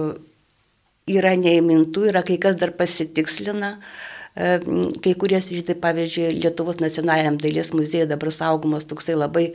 yra 1.18 1.36
neįmintų, 1.40 2.08
yra 2.14 2.24
kai 2.26 2.40
kas 2.42 2.58
dar 2.62 2.74
pasitikslina. 2.78 3.78
E, 3.78 4.13
kai 4.34 5.14
kurie 5.20 5.38
siužetai, 5.42 5.76
pavyzdžiui, 5.78 6.32
Lietuvos 6.42 6.80
nacionaliniam 6.82 7.38
dailės 7.38 7.70
muziejui 7.76 8.10
dabar 8.10 8.32
saugomas 8.34 8.88
toksai 8.90 9.14
labai 9.14 9.52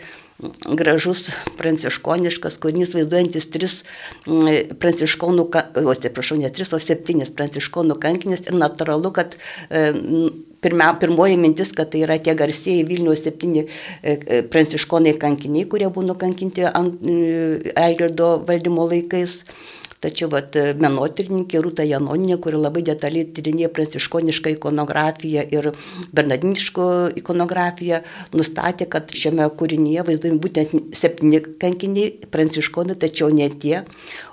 gražus 0.79 1.25
pranciškoniškas 1.59 2.61
kūrinys, 2.63 2.93
vaizduojantis 2.95 3.49
tris 3.51 3.81
pranciškonų, 4.79 5.47
o 5.83 5.95
atsiprašau, 5.95 6.39
ne 6.39 6.51
tris, 6.55 6.71
o 6.71 6.79
septynis 6.83 7.35
pranciškonų 7.35 7.97
kankinius 7.99 8.47
ir 8.47 8.55
natūralu, 8.55 9.11
kad 9.17 9.35
e, 9.35 9.83
pirmia, 10.63 10.93
pirmoji 11.03 11.41
mintis, 11.43 11.75
kad 11.75 11.91
tai 11.91 12.05
yra 12.07 12.21
tie 12.23 12.37
garsieji 12.39 12.87
Vilniaus 12.87 13.25
septyni 13.25 13.65
e, 13.65 14.15
e, 14.15 14.41
pranciškonai 14.47 15.17
kankiniai, 15.19 15.67
kurie 15.67 15.91
buvo 15.91 16.07
nukankinti 16.13 16.69
ant 16.71 17.03
Elgirdo 17.09 18.37
valdymo 18.47 18.87
laikais. 18.93 19.41
Tačiau 19.99 20.29
vat, 20.31 20.55
menotyrininkė 20.79 21.59
Rūta 21.65 21.83
Janoninė, 21.83 22.37
kuri 22.43 22.61
labai 22.61 22.85
detaliai 22.87 23.27
tyrinėja 23.35 23.71
pranciškonišką 23.75 24.53
ikonografiją 24.55 25.43
ir 25.51 25.71
bernardiniško 26.15 26.87
ikonografiją, 27.19 27.99
nustatė, 28.39 28.87
kad 28.93 29.11
šiame 29.11 29.49
kūrinyje 29.59 30.07
vaizduojami 30.07 30.41
būtent 30.45 30.95
septyni 30.95 31.43
kankiniai 31.43 32.31
pranciškonai, 32.31 32.95
tačiau 33.03 33.33
ne 33.35 33.51
tie, 33.51 33.83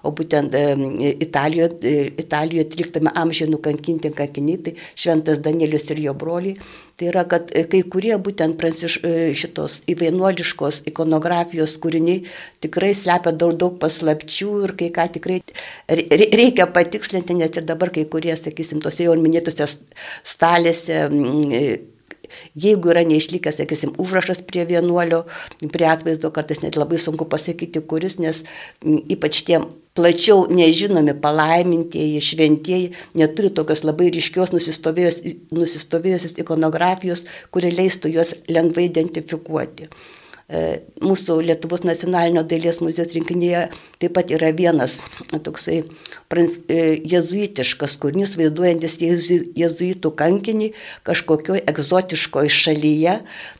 o 0.05 0.13
būtent 0.13 0.53
Italijoje, 0.53 2.05
Italijoje 2.21 2.69
13 2.77 3.15
amžiuje 3.25 3.51
nukankinti 3.55 4.13
kankiniai, 4.13 4.61
tai 4.67 4.77
Šventas 4.93 5.41
Danielius 5.41 5.89
ir 5.89 6.05
jo 6.05 6.13
broliai. 6.13 6.59
Tai 6.95 7.09
yra, 7.11 7.25
kad 7.27 7.49
e, 7.51 7.65
kai 7.67 7.81
kurie 7.91 8.15
būtent 8.23 8.55
pranciš, 8.59 8.97
e, 9.03 9.33
šitos 9.35 9.81
įvainuoliškos 9.91 10.85
ikonografijos 10.91 11.73
kūriniai 11.83 12.21
tikrai 12.63 12.93
slepia 12.95 13.33
daug, 13.35 13.57
daug 13.59 13.75
paslapčių 13.81 14.51
ir 14.67 14.75
kai 14.79 14.87
ką 14.95 15.09
tikrai 15.17 15.41
reikia 15.89 16.69
patikslinti, 16.71 17.35
net 17.41 17.59
ir 17.59 17.67
dabar 17.67 17.91
kai 17.91 18.05
kurie, 18.07 18.31
sakysim, 18.39 18.79
tose 18.85 19.03
jau 19.03 19.17
minėtose 19.19 19.67
stalėse 20.23 21.03
Jeigu 22.65 22.91
yra 22.93 23.05
neišlikęs, 23.07 23.59
sakysim, 23.61 23.95
užrašas 24.01 24.41
prie 24.47 24.65
vienuolio, 24.69 25.23
prie 25.73 25.87
atvaizdo, 25.91 26.31
kartais 26.35 26.61
net 26.63 26.77
labai 26.79 26.99
sunku 27.01 27.27
pasakyti, 27.31 27.81
kuris, 27.89 28.19
nes 28.21 28.43
ypač 28.85 29.43
tie 29.47 29.61
plačiau 29.95 30.45
nežinomi 30.51 31.13
palaimintieji, 31.23 32.19
šventieji 32.21 32.91
neturi 33.15 33.49
tokios 33.55 33.85
labai 33.87 34.09
ryškios 34.15 34.51
nusistovėjusios 34.55 36.35
ikonografijos, 36.43 37.25
kuri 37.55 37.71
leistų 37.71 38.11
juos 38.17 38.35
lengvai 38.51 38.89
identifikuoti. 38.89 39.89
E, 40.45 40.59
mūsų 41.01 41.39
Lietuvos 41.47 41.81
nacionalinio 41.87 42.43
dailės 42.45 42.77
muziejaus 42.83 43.15
rinkinyje 43.15 43.63
taip 43.97 44.13
pat 44.13 44.29
yra 44.35 44.51
vienas 44.53 44.99
toksai 45.33 45.79
jezuitiškas 46.43 47.95
kūrinys, 48.01 48.35
vaizduojantis 48.39 48.97
jezuitų 49.01 50.11
kankinį 50.19 50.71
kažkokioj 51.07 51.63
egzotiškoje 51.71 52.51
šalyje. 52.53 53.15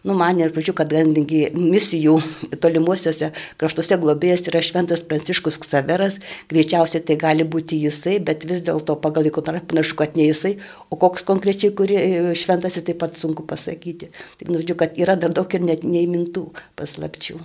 Nu, 0.06 0.16
man 0.20 0.40
ir 0.42 0.54
pradžiu, 0.56 0.76
kad 0.78 0.92
gandingi 0.92 1.48
misijų 1.56 2.18
tolimuosiuose 2.64 3.32
kraštuose 3.62 4.00
globėjas 4.02 4.46
yra 4.52 4.64
šventas 4.66 5.04
Pranciškus 5.08 5.60
Ksaveras, 5.64 6.20
greičiausiai 6.52 7.04
tai 7.06 7.20
gali 7.22 7.48
būti 7.48 7.80
jisai, 7.84 8.18
bet 8.24 8.48
vis 8.50 8.64
dėlto 8.66 8.98
pagal 9.04 9.30
ikonografiją 9.32 9.72
panašu, 9.72 9.98
kad 10.00 10.16
ne 10.20 10.30
jisai, 10.30 10.56
o 10.90 11.00
koks 11.00 11.26
konkrečiai 11.28 11.74
kuri 11.76 11.98
e, 12.00 12.34
šventasis 12.38 12.86
taip 12.86 13.00
pat 13.04 13.18
sunku 13.20 13.46
pasakyti. 13.48 14.12
Tai, 14.40 14.48
nu, 14.50 14.60
žodžiu, 14.62 14.78
kad 14.80 14.98
yra 15.00 15.18
dar 15.20 15.34
daug 15.36 15.52
ir 15.56 15.64
net 15.66 15.86
neįmintų 15.88 16.48
paslapčių. 16.80 17.40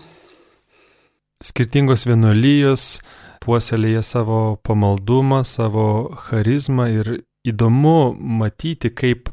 Skirtingos 1.40 2.05
vienuolijos 2.05 2.99
puoselėja 3.40 4.03
savo 4.05 4.59
pamaldumą, 4.66 5.42
savo 5.48 5.87
charizmą 6.29 6.88
ir 6.92 7.12
įdomu 7.46 8.12
matyti, 8.14 8.90
kaip 8.92 9.31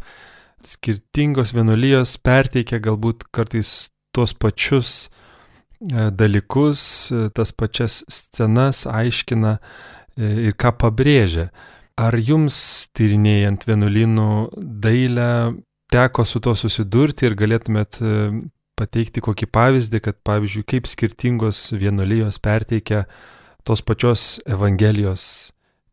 skirtingos 0.67 1.53
vienuolijos 1.55 2.17
perteikia 2.23 2.79
galbūt 2.83 3.27
kartais 3.35 3.89
tuos 4.15 4.33
pačius 4.33 5.07
e, 5.07 6.09
dalykus, 6.11 6.81
e, 7.11 7.27
tas 7.35 7.53
pačias 7.53 8.01
scenas 8.11 8.85
aiškina 8.89 9.57
e, 9.57 10.49
ir 10.49 10.57
ką 10.57 10.73
pabrėžia. 10.81 11.49
Ar 11.97 12.13
jums 12.21 12.57
tyrinėjant 12.97 13.65
vienuolynų 13.65 14.29
dailę 14.83 15.31
teko 15.89 16.25
su 16.29 16.41
to 16.43 16.53
susidurti 16.57 17.25
ir 17.25 17.33
galėtumėt 17.39 17.97
pateikti 18.77 19.23
kokį 19.25 19.47
pavyzdį, 19.49 20.01
kad 20.05 20.19
pavyzdžiui, 20.27 20.65
kaip 20.69 20.89
skirtingos 20.89 21.71
vienolyjos 21.73 22.37
perteikia 22.43 23.07
tos 23.67 23.81
pačios 23.83 24.39
Evangelijos 24.47 25.51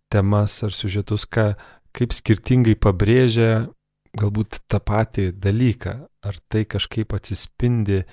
temas 0.09 0.63
ar 0.63 0.71
siužetus, 0.71 1.27
ką, 1.27 1.55
kaip 1.91 2.15
skirtingai 2.15 2.77
pabrėžia 2.79 3.67
galbūt 4.15 4.61
tą 4.71 4.79
patį 4.79 5.33
dalyką, 5.43 5.95
ar 6.23 6.39
tai 6.47 6.63
kažkaip 6.71 7.17
atsispindi 7.17 8.05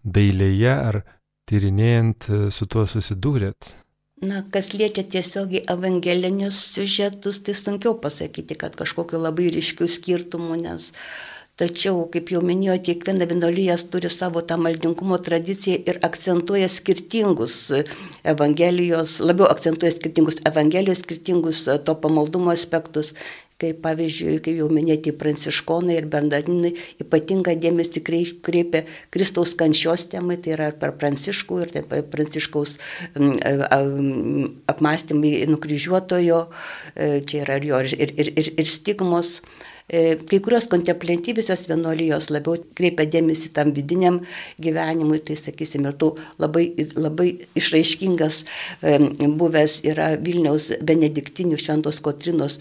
dailėje, 0.00 0.72
ar 0.72 1.02
tyrinėjant 1.50 2.30
su 2.48 2.68
tuo 2.70 2.86
susidūrėt. 2.88 3.74
Na, 4.24 4.40
kas 4.52 4.72
liečia 4.72 5.04
tiesiogiai 5.04 5.66
evangelinius 5.72 6.56
siužetus, 6.74 7.42
tai 7.44 7.54
sunkiau 7.56 7.98
pasakyti, 8.00 8.56
kad 8.56 8.76
kažkokiu 8.76 9.20
labai 9.20 9.48
ryškių 9.52 9.88
skirtumų, 9.88 10.58
nes 10.64 10.90
Tačiau, 11.60 12.06
kaip 12.08 12.30
jau 12.32 12.40
minėjau, 12.40 12.78
kiekviena 12.86 13.26
vienolyjas 13.28 13.84
turi 13.92 14.08
savo 14.08 14.40
tą 14.40 14.56
maldingumo 14.56 15.18
tradiciją 15.20 15.82
ir 15.92 15.98
akcentuoja 16.06 16.70
skirtingus 16.72 17.58
Evangelijos, 18.24 19.18
labiau 19.20 19.50
akcentuoja 19.52 19.92
skirtingus 19.92 20.40
Evangelijos, 20.48 21.02
skirtingus 21.04 21.66
to 21.84 21.96
pamaldumo 22.00 22.54
aspektus 22.54 23.12
kaip 23.60 23.80
pavyzdžiui, 23.84 24.38
kaip 24.44 24.56
jau 24.56 24.68
minėti, 24.72 25.12
pranciškonai 25.16 25.98
ir 25.98 26.06
bernardinai 26.10 26.72
ypatingą 27.02 27.52
dėmesį 27.60 28.02
kreipia 28.06 28.84
Kristaus 29.12 29.52
kančios 29.58 30.06
temai, 30.12 30.38
tai 30.40 30.54
yra 30.56 30.70
per 30.72 30.94
pranciškų 31.00 31.58
ir 31.64 31.74
taip 31.76 31.92
pranciškaus 32.12 32.78
apmąstymai 34.72 35.34
nukryžiuotojo, 35.50 36.40
e, 36.94 37.10
čia 37.28 37.44
yra 37.44 37.60
ir 37.60 37.68
jo 37.68 37.82
ir, 37.84 38.14
ir, 38.16 38.32
ir, 38.40 38.54
ir 38.64 38.70
stigmos. 38.78 39.40
E, 39.90 40.16
kai 40.30 40.38
kurios 40.38 40.68
kontemplatyvisios 40.70 41.64
vienolyjos 41.66 42.28
labiau 42.30 42.60
kreipia 42.78 43.08
dėmesį 43.10 43.50
tam 43.56 43.72
vidiniam 43.74 44.20
gyvenimui, 44.62 45.18
tai 45.26 45.34
sakysim, 45.38 45.88
ir 45.88 45.96
tų 45.98 46.12
labai, 46.38 46.68
labai 46.94 47.28
išraiškingas 47.58 48.36
buvęs 49.40 49.80
yra 49.90 50.12
Vilniaus 50.22 50.68
benediktinių 50.86 51.58
šventos 51.58 51.98
Kotrinos 52.04 52.60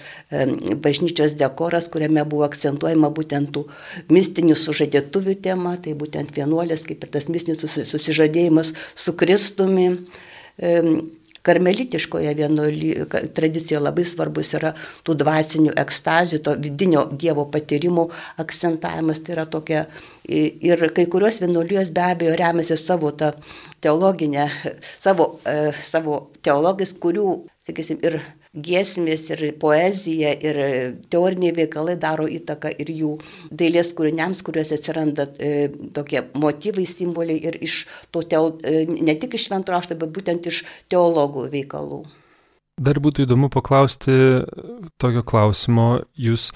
bažnyčios 0.82 1.38
dekoras, 1.40 1.90
kuriame 1.94 2.26
buvo 2.26 2.48
akcentuojama 2.48 3.12
būtent 3.14 3.54
tų 3.54 3.68
mistinių 4.10 4.58
sužadėtuvių 4.58 5.38
tema, 5.46 5.76
tai 5.78 5.94
būtent 6.00 6.34
vienuolės, 6.36 6.88
kaip 6.90 7.06
ir 7.06 7.14
tas 7.14 7.30
mistinis 7.30 7.62
susižadėjimas 7.94 8.74
su 8.98 9.14
Kristumi 9.20 9.92
karmelitiškoje 11.46 12.34
vienuoly, 12.38 12.94
tradicijoje 13.36 13.82
labai 13.84 14.06
svarbus 14.08 14.54
yra 14.58 14.74
tų 15.08 15.16
dvasinių 15.22 15.76
ekstazių, 15.84 16.42
to 16.46 16.56
vidinio 16.60 17.06
Dievo 17.12 17.46
patyrimų 17.52 18.08
akcentavimas. 18.44 19.24
Tai 19.24 19.36
yra 19.38 19.46
tokia 19.50 19.86
ir 20.30 20.86
kai 20.96 21.08
kurios 21.12 21.40
vienuolijos 21.44 21.94
be 21.96 22.04
abejo 22.06 22.36
remiasi 22.40 22.78
savo 22.78 23.12
tą 23.12 23.34
teologinę, 23.82 24.50
savo, 25.00 25.40
e, 25.48 25.72
savo 25.74 26.28
teologais, 26.46 26.92
kurių, 27.00 27.30
sakysim, 27.68 28.02
ir 28.04 28.20
giesmės 28.54 29.28
ir 29.30 29.44
poezija 29.62 30.32
ir 30.34 30.58
teoriniai 31.14 31.54
veikalai 31.54 31.96
daro 32.02 32.26
įtaką 32.26 32.72
ir 32.82 32.90
jų 32.90 33.12
dailės 33.54 33.92
kūriniams, 33.94 34.42
kuriuose 34.46 34.80
atsiranda 34.80 35.28
e, 35.38 35.70
tokie 35.94 36.24
motyvai, 36.34 36.86
simboliai 36.90 37.38
ir 37.46 37.60
iš 37.62 37.84
to, 38.10 38.24
teo, 38.26 38.56
e, 38.66 38.88
ne 38.90 39.14
tik 39.22 39.38
iš 39.38 39.50
šventų 39.50 39.76
rašto, 39.76 39.98
bet 40.00 40.10
būtent 40.16 40.50
iš 40.50 40.64
teologų 40.90 41.46
veikalų. 41.54 42.02
Dar 42.80 42.98
būtų 43.04 43.28
įdomu 43.28 43.52
paklausti 43.54 44.16
tokio 44.98 45.22
klausimo, 45.28 46.00
jūs 46.18 46.50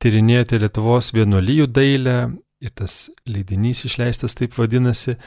tyrinėjate 0.00 0.60
Lietuvos 0.62 1.10
vienuolyjų 1.16 1.68
dailę 1.68 2.16
ir 2.64 2.72
tas 2.78 3.10
leidinys 3.28 3.84
išleistas 3.84 4.38
taip 4.38 4.56
vadinasi. 4.56 5.18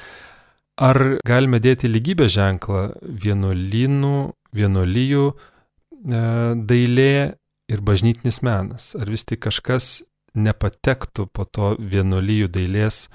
Ar 0.79 1.19
galime 1.27 1.59
dėti 1.61 1.91
lygybės 1.91 2.31
ženklą 2.33 2.85
vienuolynų, 3.03 4.17
vienuolyjų 4.55 5.25
E, 5.29 5.58
dailė 6.03 7.35
ir 7.69 7.81
bažnytinis 7.85 8.41
menas? 8.45 8.93
Ar 8.99 9.09
vis 9.09 9.25
tik 9.27 9.43
kažkas 9.47 10.01
nepatektų 10.35 11.27
po 11.33 11.45
to 11.45 11.75
vienuolyjų 11.79 12.49
dailės 12.53 13.07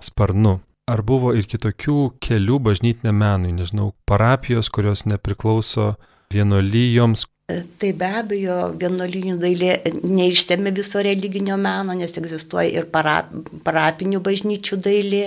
sparnu? 0.00 0.60
Ar 0.90 1.02
buvo 1.06 1.30
ir 1.36 1.46
kitokių 1.46 2.18
kelių 2.22 2.58
bažnytiniam 2.66 3.20
menui, 3.22 3.52
nežinau, 3.54 3.92
parapijos, 4.08 4.68
kurios 4.72 5.04
nepriklauso 5.06 5.94
vienuolyjoms, 6.34 7.28
Tai 7.50 7.88
be 7.98 8.06
abejo, 8.06 8.56
vienuolinių 8.78 9.34
dailė 9.42 9.72
neištemi 10.06 10.70
viso 10.72 11.00
religinio 11.02 11.56
meno, 11.60 11.92
nes 11.98 12.14
egzistuoja 12.16 12.68
ir 12.70 12.84
para, 12.92 13.16
parapinių 13.66 14.20
bažnyčių 14.22 14.76
dailė, 14.84 15.24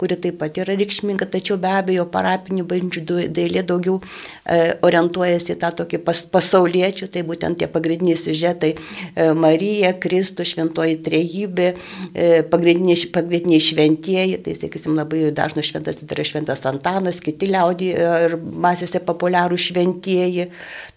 kuri 0.00 0.16
taip 0.24 0.38
pat 0.40 0.56
yra 0.62 0.74
reikšminga, 0.78 1.28
tačiau 1.30 1.58
be 1.60 1.68
abejo, 1.68 2.06
parapinių 2.10 2.64
bažnyčių 2.70 3.02
dailė 3.36 3.62
daugiau 3.68 3.98
e, 4.00 4.56
orientuojasi 4.88 5.52
į 5.52 5.58
tą 5.60 5.70
tokį 5.82 6.00
pas, 6.06 6.22
pasauliečių, 6.32 7.10
tai 7.12 7.22
būtent 7.28 7.60
tie 7.60 7.68
pagrindiniai 7.70 8.16
siužetai 8.18 8.72
e,- 8.72 9.28
Marija, 9.44 9.92
Kristus, 10.00 10.54
Šventoji 10.54 10.96
Trejybė, 11.04 11.68
e, 12.14 12.30
pagrindiniai, 12.50 13.04
pagrindiniai 13.12 13.66
šventieji, 13.68 14.40
tai 14.46 14.56
sakysim 14.56 14.96
labai 14.96 15.28
dažnas 15.36 15.68
šventas 15.68 16.00
tai 16.00 16.08
yra 16.16 16.26
Šventas 16.32 16.64
Antanas, 16.72 17.20
kiti 17.20 17.52
liaudį 17.52 17.92
e, 17.92 18.10
ir 18.30 18.38
masėse 18.40 19.04
populiarų 19.04 19.60
šventieji. 19.68 20.48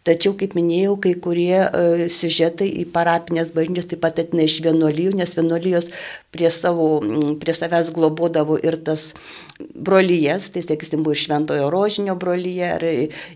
Tačiau, 0.04 0.34
kaip 0.36 0.58
minėjau, 0.58 0.98
kai 1.04 1.14
kurie 1.24 1.62
uh, 1.64 2.06
siužetai 2.12 2.68
į 2.82 2.88
parapinės 2.92 3.54
bažnyčias 3.56 3.88
taip 3.92 4.04
pat 4.04 4.20
atina 4.20 4.44
iš 4.44 4.58
vienuolijų, 4.66 5.16
nes 5.20 5.32
vienuolijos 5.38 5.88
prie, 6.34 6.50
savo, 6.52 6.98
prie 7.40 7.56
savęs 7.56 7.94
globodavo 7.96 8.58
ir 8.60 8.80
tas 8.84 9.12
brolyjas, 9.74 10.50
tai 10.54 10.64
sakysim, 10.66 11.04
buvo 11.06 11.14
ir 11.14 11.20
Šventojo 11.22 11.70
Rožinio 11.72 12.16
brolyje, 12.20 12.70
ir, 12.74 12.86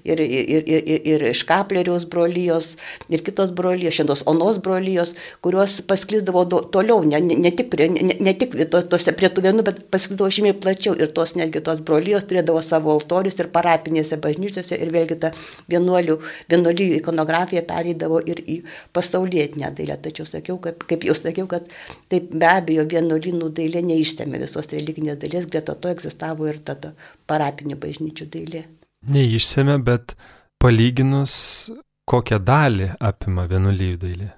ir, 0.04 0.22
ir, 0.24 0.64
ir, 0.66 1.02
ir 1.14 1.26
iš 1.30 1.44
Kapleriaus 1.48 2.08
brolyjos, 2.10 2.72
ir 3.14 3.22
kitos 3.26 3.54
brolyjos, 3.56 3.96
Šventos 3.98 4.24
Onos 4.30 4.58
brolyjos, 4.64 5.14
kurios 5.46 5.78
pasklisdavo 5.88 6.44
do, 6.50 6.62
toliau, 6.74 7.04
ne, 7.06 7.22
ne, 7.22 7.52
tik, 7.54 7.70
prie, 7.74 7.90
ne, 7.94 8.18
ne 8.20 8.34
tik 8.38 8.58
to, 8.74 8.82
tose 8.90 9.14
prie 9.18 9.30
tų 9.30 9.46
vienų, 9.46 9.66
bet 9.68 9.84
pasklisdavo 9.94 10.32
žymiai 10.34 10.58
plačiau. 10.58 10.96
Ir 10.98 11.14
tos 11.16 11.36
netgi 11.38 11.62
tos 11.64 11.84
brolyjos 11.86 12.26
turėdavo 12.30 12.64
savo 12.66 12.96
altorius 12.98 13.38
ir 13.38 13.52
parapinėse 13.54 14.18
bažnyčiose, 14.24 14.76
ir 14.76 14.94
vėlgi 14.94 15.20
ta 15.22 15.34
vienuolių, 15.70 16.18
vienuolijų 16.58 16.98
ikonografija 17.00 17.64
pereidavo 17.68 18.20
ir 18.26 18.42
į 18.42 18.58
pasaulietinę 18.96 19.72
dailę. 19.78 19.98
Tačiau 20.02 20.28
sakiau, 20.28 20.58
kaip, 20.64 20.84
kaip 20.90 21.06
jau 21.08 21.16
sakiau, 21.18 21.48
kad 21.50 21.70
taip 22.12 22.32
be 22.34 22.50
abejo 22.50 22.88
vienuolynų 22.90 23.52
dailė 23.58 23.84
neištėmė 23.86 24.42
visos 24.44 24.70
religinės 24.74 25.22
dalies, 25.22 25.48
greta 25.50 25.76
to 25.76 25.92
egzistavo 25.94 26.48
ir 26.50 26.62
tada 26.66 26.94
parapinių 27.30 27.78
bažnyčių 27.82 28.30
dailė. 28.34 28.66
Neišsėmė, 29.08 29.78
bet 29.86 30.18
palyginus, 30.62 31.72
kokią 32.10 32.42
dalį 32.44 32.92
apima 33.00 33.48
vienuolijų 33.50 34.04
dailė? 34.04 34.30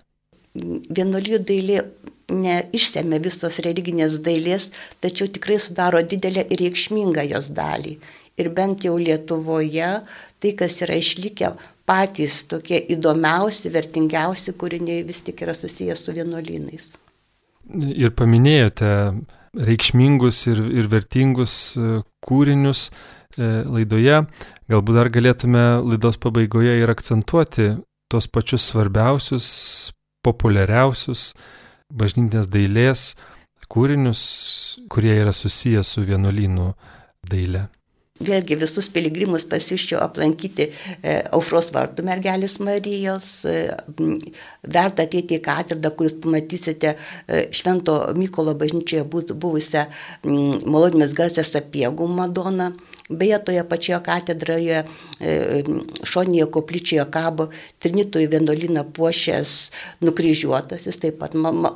Vienuolijų 0.60 1.44
dailė 1.48 1.84
neišsėmė 2.30 3.20
visos 3.24 3.60
religinės 3.66 4.20
dailės, 4.26 4.70
tačiau 5.02 5.30
tikrai 5.32 5.58
sudaro 5.62 6.02
didelę 6.06 6.46
ir 6.50 6.62
reikšmingą 6.66 7.26
jos 7.32 7.50
dalį. 7.56 7.98
Ir 8.40 8.50
bent 8.56 8.86
jau 8.86 8.96
Lietuvoje 8.96 9.90
tai, 10.40 10.52
kas 10.56 10.78
yra 10.86 10.96
išlikę, 10.96 11.52
patys 11.90 12.44
tokie 12.50 12.80
įdomiausi, 12.94 13.72
vertingiausi 13.74 14.54
kūriniai 14.60 15.04
vis 15.08 15.24
tik 15.26 15.42
yra 15.46 15.56
susijęs 15.58 16.06
su 16.06 16.14
vienuolynais. 16.14 16.92
Ir 17.90 18.14
paminėjote 18.18 18.92
reikšmingus 19.58 20.44
ir, 20.52 20.62
ir 20.82 20.90
vertingus 20.92 21.54
e, 21.78 22.02
kūrinius 22.26 22.90
e, 22.90 23.50
laidoje. 23.66 24.22
Galbūt 24.70 25.00
dar 25.00 25.10
galėtume 25.14 25.66
laidos 25.86 26.20
pabaigoje 26.22 26.78
ir 26.82 26.94
akcentuoti 26.94 27.72
tos 28.10 28.30
pačius 28.30 28.70
svarbiausius, 28.70 29.50
populiariausius 30.26 31.32
bažnytinės 31.90 32.50
dailės 32.54 33.10
kūrinius, 33.70 34.22
kurie 34.90 35.14
yra 35.18 35.34
susijęs 35.36 35.94
su 35.94 36.06
vienuolynų 36.06 36.72
daile 37.30 37.68
vėlgi 38.24 38.58
visus 38.60 38.88
piligrimus 38.92 39.46
pasiščiau 39.50 40.02
aplankyti 40.04 40.68
e, 40.70 41.16
aušros 41.36 41.72
vartų 41.76 42.04
mergelės 42.08 42.58
Marijos, 42.64 43.30
e, 43.48 43.72
verta 44.68 45.06
ateiti 45.08 45.38
į 45.38 45.44
katedrą, 45.46 45.94
kuris 45.96 46.18
pamatysite 46.24 46.96
e, 46.96 47.46
Švento 47.56 47.98
Mykolo 48.20 48.56
bažnyčioje 48.60 49.06
buvusią 49.10 49.86
malonimės 50.26 51.16
garsę 51.18 51.46
sapiegų 51.48 52.08
Madoną. 52.20 52.74
Beje, 53.10 53.40
toje 53.42 53.64
pačioje 53.66 53.98
katedroje 54.06 54.82
šonėje 56.06 56.46
koplyčioje 56.54 57.08
kabo 57.10 57.48
Trinitojų 57.82 58.30
vienuolyną 58.36 58.84
puošęs 58.94 59.54
nukryžiuotasis, 60.06 61.00
taip 61.02 61.18
pat 61.18 61.34
ma 61.34 61.50
ma 61.50 61.72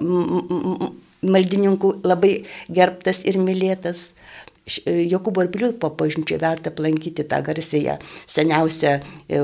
maldininkų 1.24 1.94
labai 2.06 2.34
gerbtas 2.70 3.24
ir 3.26 3.40
mylėtas. 3.42 4.12
E, 4.64 4.96
Jokūbo 5.12 5.44
ir 5.44 5.52
Piliupo 5.52 5.92
bažnyčiai 6.00 6.40
verta 6.42 6.72
aplankyti 6.72 7.26
tą 7.28 7.42
garsėją 7.44 7.98
seniausią 8.32 8.94
e, 9.28 9.42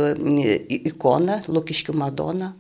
ikoną, 0.80 1.42
Lukiškių 1.48 1.98
Madoną. 2.00 2.54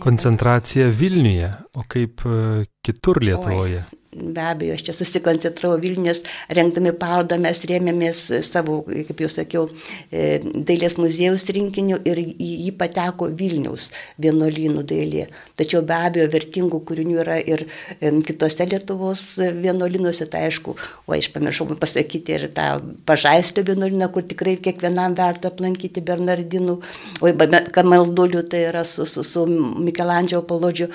koncentracija 0.00 0.90
Vilniuje, 0.92 1.52
o 1.74 1.86
kaip 1.88 2.26
e, 2.26 2.66
kitur 2.82 3.22
Lietuvoje? 3.22 3.84
Oi 3.86 3.99
be 4.12 4.42
abejo, 4.42 4.74
aš 4.74 4.82
čia 4.88 4.94
susikoncentravau 4.94 5.78
Vilnius, 5.78 6.22
rengdami 6.50 6.90
parodą 6.98 7.36
mes 7.38 7.60
rėmėmės 7.70 8.22
savo, 8.42 8.80
kaip 8.88 9.22
jau 9.22 9.28
sakiau, 9.30 9.66
e, 10.10 10.40
dailės 10.42 10.96
muziejaus 10.98 11.46
rinkiniu 11.54 12.00
ir 12.08 12.18
jį 12.18 12.72
pateko 12.80 13.28
Vilniaus 13.38 13.90
vienuolynų 14.18 14.82
dailė. 14.90 15.28
Tačiau 15.60 15.84
be 15.86 15.94
abejo, 15.94 16.26
vertingų 16.32 16.82
kūrinių 16.88 17.20
yra 17.22 17.38
ir 17.38 17.66
e, 18.00 18.10
kitose 18.26 18.66
Lietuvos 18.66 19.22
vienuolynuose, 19.38 20.26
tai 20.30 20.48
aišku, 20.48 20.74
o 21.06 21.14
aš 21.14 21.30
pamiršau 21.36 21.68
pasakyti 21.78 22.34
ir 22.34 22.48
tą 22.56 22.68
pažaispę 23.06 23.62
vienuolyną, 23.70 24.10
kur 24.10 24.26
tikrai 24.26 24.56
kiekvienam 24.58 25.14
verta 25.18 25.54
aplankyti 25.54 26.02
Bernardinų, 26.02 26.80
o 27.22 27.34
kamaldulių 27.78 28.42
tai 28.50 28.66
yra 28.72 28.82
su, 28.84 29.06
su, 29.06 29.22
su 29.22 29.46
Mikelandžio 29.46 30.42
Palodžio 30.50 30.90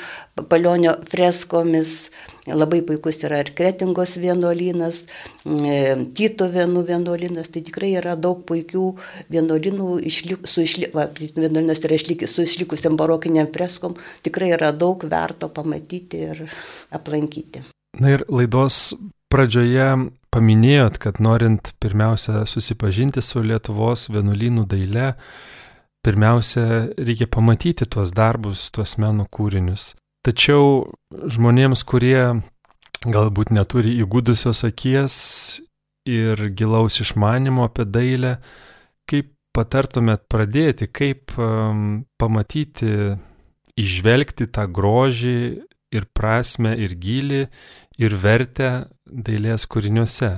palionio 0.51 0.99
freskomis. 1.07 2.09
Labai 2.45 2.83
puikus 2.85 3.17
yra 3.25 3.39
ir 3.41 3.49
Kretingos 3.57 4.15
vienuolynas, 4.21 5.01
e, 5.45 5.77
Tyto 6.13 6.45
vienuolynas, 6.51 7.49
tai 7.49 7.63
tikrai 7.65 7.95
yra 7.97 8.13
daug 8.15 8.43
puikių 8.45 8.83
vienuolynų 9.33 9.87
išlik, 10.05 10.45
su, 10.45 10.61
išli, 10.61 10.91
va, 10.93 11.07
išlik, 11.09 12.27
su 12.29 12.45
išlikusiam 12.45 12.97
barokiniam 12.99 13.49
freskom, 13.53 13.97
tikrai 14.21 14.51
yra 14.53 14.69
daug 14.71 15.07
verto 15.09 15.49
pamatyti 15.49 16.21
ir 16.29 16.45
aplankyti. 16.93 17.65
Na 17.99 18.13
ir 18.13 18.25
laidos 18.29 18.93
pradžioje 19.31 19.89
paminėjot, 20.35 20.99
kad 21.01 21.19
norint 21.23 21.73
pirmiausia 21.81 22.45
susipažinti 22.49 23.23
su 23.23 23.41
Lietuvos 23.41 24.09
vienuolynų 24.11 24.67
daile, 24.69 25.13
pirmiausia 26.05 26.91
reikia 26.99 27.25
pamatyti 27.31 27.87
tuos 27.89 28.13
darbus, 28.13 28.69
tuos 28.75 28.99
meno 29.01 29.25
kūrinius. 29.31 29.95
Tačiau 30.25 30.87
žmonėms, 31.13 31.83
kurie 31.85 32.41
galbūt 33.05 33.51
neturi 33.53 33.93
įgudusios 34.01 34.63
akies 34.65 35.15
ir 36.09 36.47
gilaus 36.57 36.97
išmanimo 37.03 37.67
apie 37.67 37.85
dailę, 37.85 38.31
kaip 39.05 39.29
patartumėt 39.55 40.25
pradėti, 40.31 40.87
kaip 40.89 41.35
um, 41.37 42.05
pamatyti, 42.17 43.15
išvelgti 43.77 44.47
tą 44.49 44.65
grožį 44.71 45.39
ir 45.95 46.07
prasme, 46.17 46.73
ir 46.73 46.95
gilį, 46.99 47.43
ir 48.01 48.15
vertę 48.19 48.71
dailės 49.05 49.67
kūriniuose. 49.69 50.31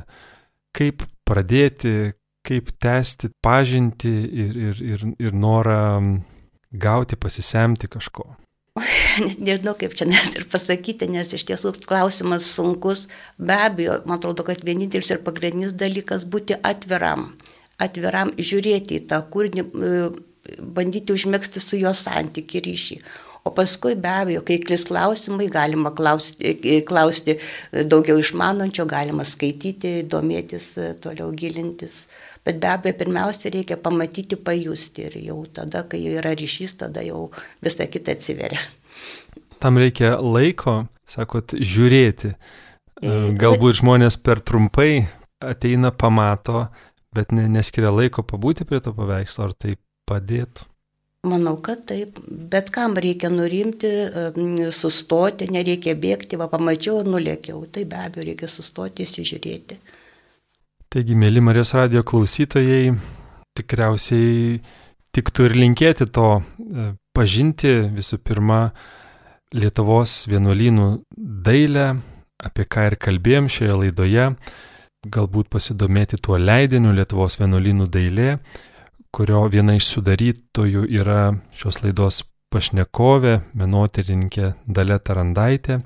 Kaip 0.75 1.05
pradėti, 1.27 2.13
kaip 2.45 2.73
tęsti 2.83 3.31
pažinti 3.43 4.11
ir, 4.11 4.59
ir, 4.67 4.83
ir, 4.93 5.07
ir 5.29 5.39
norą 5.47 5.79
gauti, 6.71 7.15
pasisemti 7.15 7.89
kažko. 7.91 8.27
net 9.25 9.41
nežinau 9.43 9.75
kaip 9.79 9.95
čia 9.97 10.07
nes 10.09 10.31
ir 10.37 10.47
pasakyti, 10.51 11.09
nes 11.11 11.31
iš 11.33 11.45
tiesų 11.49 11.73
klausimas 11.87 12.47
sunkus. 12.57 13.05
Be 13.37 13.57
abejo, 13.67 14.01
man 14.05 14.19
atrodo, 14.19 14.45
kad 14.47 14.63
vienintelis 14.65 15.11
ir 15.13 15.21
pagrindinis 15.25 15.75
dalykas 15.77 16.25
būti 16.27 16.57
atviram. 16.65 17.31
Atviram 17.81 18.33
žiūrėti 18.37 19.01
į 19.01 19.05
tą 19.11 19.21
kūrinį, 19.33 19.63
e, 19.63 19.95
bandyti 20.61 21.13
užmėgsti 21.13 21.61
su 21.61 21.79
juo 21.79 21.93
santyki 21.93 22.63
ryšį. 22.65 22.99
O 23.47 23.51
paskui 23.55 23.95
be 23.95 24.11
abejo, 24.11 24.41
kai 24.47 24.57
klis 24.59 24.83
klausimai, 24.89 25.47
galima 25.51 25.93
klausti, 25.95 26.55
e, 26.57 26.79
klausti 26.87 27.37
daugiau 27.71 28.19
išmanančio, 28.19 28.87
galima 28.89 29.23
skaityti, 29.27 30.01
domėtis, 30.11 30.73
e, 30.81 30.93
toliau 31.03 31.31
gilintis. 31.31 32.05
Bet 32.47 32.61
be 32.63 32.69
abejo, 32.71 32.95
pirmiausia, 33.01 33.51
reikia 33.51 33.75
pamatyti, 33.83 34.37
pajusti 34.39 35.03
ir 35.09 35.17
jau 35.25 35.41
tada, 35.51 35.81
kai 35.91 35.99
yra 36.15 36.31
ryšys, 36.37 36.77
tada 36.79 37.03
jau 37.03 37.25
visa 37.63 37.89
kita 37.91 38.15
atsiveria. 38.15 38.61
Tam 39.59 39.79
reikia 39.81 40.13
laiko, 40.23 40.85
sakot, 41.09 41.57
žiūrėti. 41.59 42.31
E, 42.31 43.17
galbūt 43.41 43.81
žmonės 43.81 44.15
per 44.23 44.39
trumpai 44.47 45.09
ateina, 45.43 45.91
pamato, 45.91 46.69
bet 47.11 47.35
ne, 47.35 47.49
neskiria 47.51 47.91
laiko 47.91 48.23
pabūti 48.23 48.63
prie 48.69 48.79
to 48.85 48.95
paveikslo, 48.95 49.49
ar 49.49 49.59
tai 49.59 49.75
padėtų. 50.07 50.71
Manau, 51.27 51.57
kad 51.59 51.83
taip, 51.89 52.21
bet 52.23 52.71
kam 52.71 52.95
reikia 52.95 53.27
nurimti, 53.33 53.91
sustoti, 54.71 55.49
nereikia 55.51 55.97
bėgti, 55.99 56.39
va 56.39 56.47
pamačiau 56.47 57.03
nulėkiau, 57.03 57.65
tai 57.73 57.83
be 57.89 57.99
abejo 58.07 58.29
reikia 58.29 58.47
sustoti, 58.51 59.03
įsižiūrėti. 59.03 59.81
Taigi, 60.97 61.13
mėly 61.13 61.43
Marijos 61.45 61.75
radio 61.77 62.01
klausytojai, 62.01 62.87
tikriausiai 63.53 64.55
tiktų 65.13 65.45
ir 65.45 65.53
linkėti 65.61 66.07
to, 66.09 66.39
e, 66.41 66.85
pažinti 67.13 67.69
visų 67.93 68.17
pirma 68.25 68.71
Lietuvos 69.53 70.23
vienuolynų 70.25 70.87
dailę, 71.45 71.85
apie 72.41 72.65
ką 72.65 72.87
ir 72.89 72.97
kalbėjom 72.97 73.45
šioje 73.45 73.77
laidoje, 73.83 74.25
galbūt 75.05 75.53
pasidomėti 75.53 76.17
tuo 76.17 76.41
leidiniu 76.41 76.97
Lietuvos 76.97 77.37
vienuolynų 77.43 77.91
dailė, 77.93 78.39
kurio 79.13 79.45
viena 79.53 79.77
iš 79.77 79.93
sudarytojų 79.93 80.89
yra 80.97 81.37
šios 81.53 81.83
laidos 81.85 82.23
pašnekovė, 82.49 83.43
menotyrininkė 83.53 84.55
Dalė 84.65 84.97
Tarandaitė. 84.97 85.83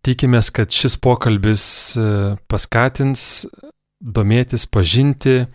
Tikimės, 0.00 0.48
kad 0.48 0.72
šis 0.72 0.96
pokalbis 0.96 1.66
e, 2.00 2.38
paskatins 2.48 3.44
domėtis, 4.00 4.66
pažinti 4.66 5.46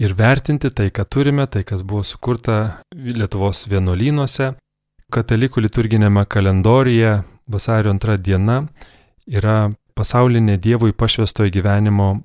ir 0.00 0.14
vertinti 0.16 0.70
tai, 0.70 0.90
ką 0.90 1.04
turime, 1.08 1.46
tai, 1.46 1.64
kas 1.64 1.82
buvo 1.82 2.02
sukurta 2.06 2.82
Lietuvos 2.94 3.66
vienuolynuose. 3.70 4.54
Katalikų 5.10 5.64
liturginėme 5.66 6.24
kalendoriuje 6.30 7.20
vasario 7.50 7.90
antra 7.90 8.16
diena 8.16 8.62
yra 9.26 9.72
pasaulinė 9.98 10.56
Dievui 10.62 10.94
pašvestojo 10.94 11.50
gyvenimo 11.50 12.20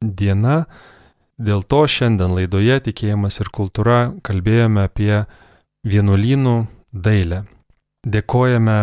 diena. 0.00 0.64
Dėl 1.38 1.62
to 1.62 1.84
šiandien 1.86 2.34
laidoje 2.34 2.78
Tikėjimas 2.88 3.38
ir 3.42 3.50
kultūra 3.54 3.98
kalbėjome 4.26 4.86
apie 4.86 5.24
vienuolynų 5.86 6.56
dailę. 6.94 7.44
Dėkojame 8.06 8.78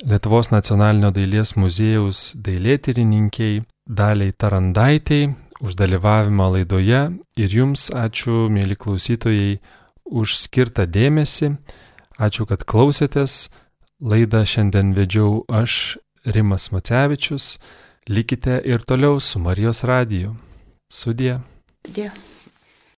Lietuvos 0.00 0.48
nacionalinio 0.54 1.10
dailės 1.12 1.56
muziejaus 1.60 2.30
dailėtyrininkiai 2.40 3.60
Daliai 3.84 4.32
Tarandaitei 4.32 5.34
už 5.60 5.76
dalyvavimą 5.76 6.46
laidoje 6.56 7.02
ir 7.36 7.50
jums 7.54 7.90
ačiū, 7.92 8.48
mėly 8.52 8.76
klausytojai, 8.76 9.60
už 10.04 10.36
skirtą 10.40 10.86
dėmesį. 10.90 11.54
Ačiū, 12.20 12.46
kad 12.48 12.64
klausėtės. 12.64 13.50
Laidą 14.00 14.42
šiandien 14.48 14.94
vedžiau 14.96 15.44
aš, 15.48 15.98
Rimas 16.24 16.70
Macevičius. 16.72 17.58
Likite 18.08 18.60
ir 18.64 18.84
toliau 18.84 19.20
su 19.20 19.38
Marijos 19.38 19.84
radiju. 19.84 20.34
Sudie. 20.90 21.38
Dėkui. 21.86 22.39